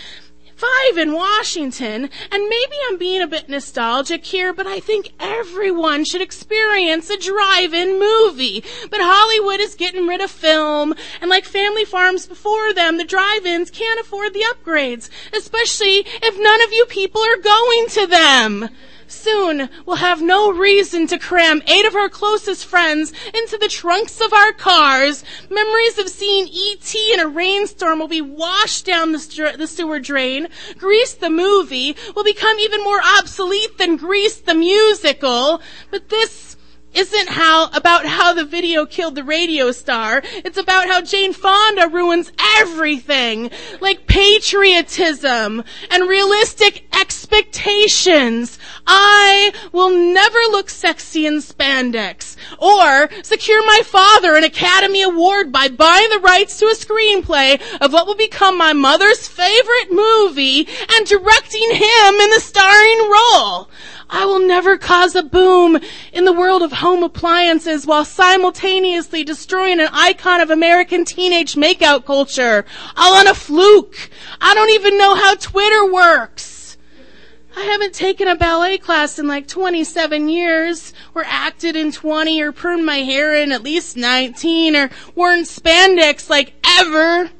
five 0.60 0.98
in 0.98 1.14
Washington, 1.14 2.10
and 2.30 2.48
maybe 2.48 2.76
I'm 2.88 2.98
being 2.98 3.22
a 3.22 3.26
bit 3.26 3.48
nostalgic 3.48 4.26
here, 4.26 4.52
but 4.52 4.66
I 4.66 4.78
think 4.78 5.12
everyone 5.18 6.04
should 6.04 6.20
experience 6.20 7.08
a 7.08 7.18
drive-in 7.18 7.98
movie. 7.98 8.62
But 8.90 9.00
Hollywood 9.00 9.60
is 9.60 9.74
getting 9.74 10.06
rid 10.06 10.20
of 10.20 10.30
film, 10.30 10.94
and 11.20 11.30
like 11.30 11.44
family 11.46 11.86
farms 11.86 12.26
before 12.26 12.74
them, 12.74 12.98
the 12.98 13.04
drive-ins 13.04 13.70
can't 13.70 14.00
afford 14.00 14.34
the 14.34 14.44
upgrades, 14.52 15.08
especially 15.34 16.04
if 16.22 16.38
none 16.38 16.62
of 16.62 16.72
you 16.72 16.84
people 16.86 17.22
are 17.22 17.40
going 17.40 17.86
to 17.88 18.06
them. 18.06 18.68
Soon 19.10 19.68
we'll 19.84 19.96
have 19.96 20.22
no 20.22 20.52
reason 20.52 21.08
to 21.08 21.18
cram 21.18 21.62
eight 21.66 21.84
of 21.84 21.96
our 21.96 22.08
closest 22.08 22.64
friends 22.64 23.12
into 23.34 23.58
the 23.58 23.66
trunks 23.66 24.20
of 24.20 24.32
our 24.32 24.52
cars. 24.52 25.24
Memories 25.50 25.98
of 25.98 26.08
seeing 26.08 26.46
E.T. 26.46 27.12
in 27.12 27.18
a 27.18 27.26
rainstorm 27.26 27.98
will 27.98 28.06
be 28.06 28.20
washed 28.20 28.86
down 28.86 29.10
the, 29.10 29.18
str- 29.18 29.56
the 29.56 29.66
sewer 29.66 29.98
drain. 29.98 30.46
Grease 30.78 31.14
the 31.14 31.28
movie 31.28 31.96
will 32.14 32.22
become 32.22 32.58
even 32.60 32.84
more 32.84 33.00
obsolete 33.18 33.78
than 33.78 33.96
Grease 33.96 34.40
the 34.40 34.54
musical. 34.54 35.60
But 35.90 36.08
this 36.08 36.56
isn't 36.94 37.28
how 37.28 37.70
about 37.70 38.06
how 38.06 38.32
the 38.32 38.44
video 38.44 38.86
killed 38.86 39.14
the 39.14 39.24
radio 39.24 39.72
star. 39.72 40.22
It's 40.24 40.58
about 40.58 40.88
how 40.88 41.02
Jane 41.02 41.32
Fonda 41.32 41.88
ruins 41.88 42.32
everything, 42.56 43.50
like 43.80 44.06
patriotism 44.06 45.62
and 45.90 46.08
realistic 46.08 46.84
expectations. 46.98 48.58
I 48.86 49.52
will 49.72 49.90
never 49.90 50.38
look 50.50 50.68
sexy 50.68 51.26
in 51.26 51.38
spandex 51.38 52.36
or 52.58 53.08
secure 53.22 53.64
my 53.64 53.82
father 53.84 54.36
an 54.36 54.44
Academy 54.44 55.02
Award 55.02 55.52
by 55.52 55.68
buying 55.68 56.08
the 56.10 56.20
rights 56.20 56.58
to 56.58 56.66
a 56.66 56.74
screenplay 56.74 57.60
of 57.80 57.92
what 57.92 58.06
will 58.06 58.16
become 58.16 58.58
my 58.58 58.72
mother's 58.72 59.28
favorite 59.28 59.90
movie 59.90 60.66
and 60.92 61.06
directing 61.06 61.70
him 61.70 62.14
in 62.14 62.30
the 62.30 62.40
starring 62.40 63.10
role. 63.10 63.68
I 64.12 64.24
will 64.24 64.40
never 64.40 64.76
cause 64.76 65.14
a 65.14 65.22
boom 65.22 65.78
in 66.12 66.24
the 66.24 66.32
world 66.32 66.62
of 66.62 66.72
home 66.72 67.04
appliances 67.04 67.86
while 67.86 68.04
simultaneously 68.04 69.22
destroying 69.22 69.80
an 69.80 69.88
icon 69.92 70.40
of 70.40 70.50
American 70.50 71.04
teenage 71.04 71.54
makeout 71.54 72.04
culture. 72.04 72.64
All 72.96 73.14
on 73.14 73.28
a 73.28 73.34
fluke. 73.34 74.10
I 74.40 74.52
don't 74.54 74.70
even 74.70 74.98
know 74.98 75.14
how 75.14 75.36
Twitter 75.36 75.90
works. 75.92 76.76
I 77.56 77.62
haven't 77.62 77.94
taken 77.94 78.28
a 78.28 78.36
ballet 78.36 78.78
class 78.78 79.18
in 79.18 79.26
like 79.26 79.46
27 79.46 80.28
years, 80.28 80.92
or 81.14 81.24
acted 81.24 81.76
in 81.76 81.92
20, 81.92 82.40
or 82.42 82.52
permed 82.52 82.84
my 82.84 82.98
hair 82.98 83.34
in 83.34 83.52
at 83.52 83.62
least 83.62 83.96
19, 83.96 84.76
or 84.76 84.90
worn 85.14 85.40
spandex 85.40 86.30
like 86.30 86.54
ever. 86.78 87.30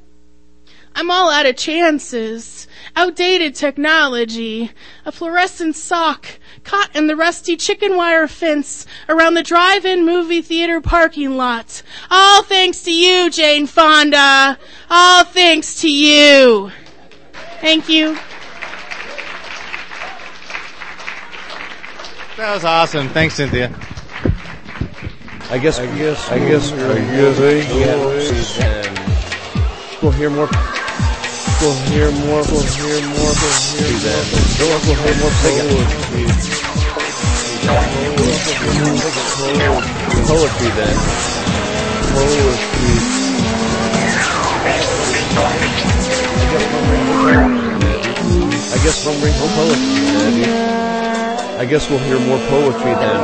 I'm 0.95 1.11
all 1.11 1.31
out 1.31 1.47
of 1.47 1.57
chances. 1.57 2.67
Outdated 2.97 3.55
technology. 3.55 4.73
A 5.05 5.13
fluorescent 5.13 5.77
sock 5.77 6.39
caught 6.65 6.95
in 6.95 7.07
the 7.07 7.17
rusty 7.17 7.57
chicken 7.57 7.97
wire 7.97 8.29
fence 8.29 8.87
around 9.09 9.35
the 9.35 9.43
drive-in 9.43 10.05
movie 10.05 10.43
theater 10.43 10.81
parking 10.81 11.37
lot. 11.37 11.83
All 12.11 12.43
thanks 12.43 12.83
to 12.83 12.93
you, 12.93 13.31
Jane 13.31 13.67
Fonda. 13.67 14.59
All 14.91 15.25
thanks 15.25 15.81
to 15.83 15.91
you. 15.91 16.71
Thank 17.61 17.89
you. 17.89 18.19
That 22.37 22.55
was 22.55 22.65
awesome. 22.65 23.09
Thanks, 23.11 23.35
Cynthia. 23.35 23.69
I 25.51 25.59
guess, 25.59 25.79
I 25.79 25.87
guess, 25.99 26.31
I 26.31 26.39
guess, 26.39 26.73
I 26.73 26.79
guess, 28.59 30.03
we'll 30.03 30.13
hear 30.13 30.31
more. 30.31 30.49
We'll 31.61 31.77
hear 31.93 32.11
more. 32.11 32.41
We'll 32.49 32.65
hear 32.65 33.05
more. 33.05 33.37
We'll 33.37 33.53
hear 33.77 33.93
more. 34.01 34.17
We'll 34.57 34.81
hear 34.81 35.13
more. 35.21 35.29
Poetry. 35.45 36.25
Poetry 40.25 40.71
then. 40.73 40.97
Poetry. 42.17 42.97
I 48.73 48.79
guess 48.83 49.05
we'll 49.05 49.21
bring 49.21 49.37
more 49.39 49.53
poetry, 49.53 50.01
Daddy. 50.17 50.45
I 51.59 51.65
guess 51.67 51.91
we'll 51.91 51.99
hear 51.99 52.19
more 52.21 52.39
poetry 52.49 52.95
then. 52.95 53.21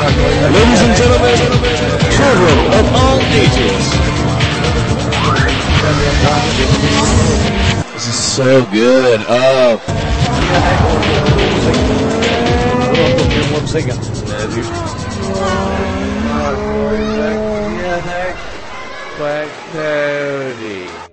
Ladies 0.00 0.80
and 0.80 0.96
gentlemen, 0.96 1.36
children 2.10 2.56
of 2.72 2.86
all 2.94 3.20
ages. 3.36 3.84
This 7.92 8.06
is 8.08 8.14
so 8.14 8.64
good. 8.72 9.20
Oh. 9.28 9.78
Black. 19.18 21.09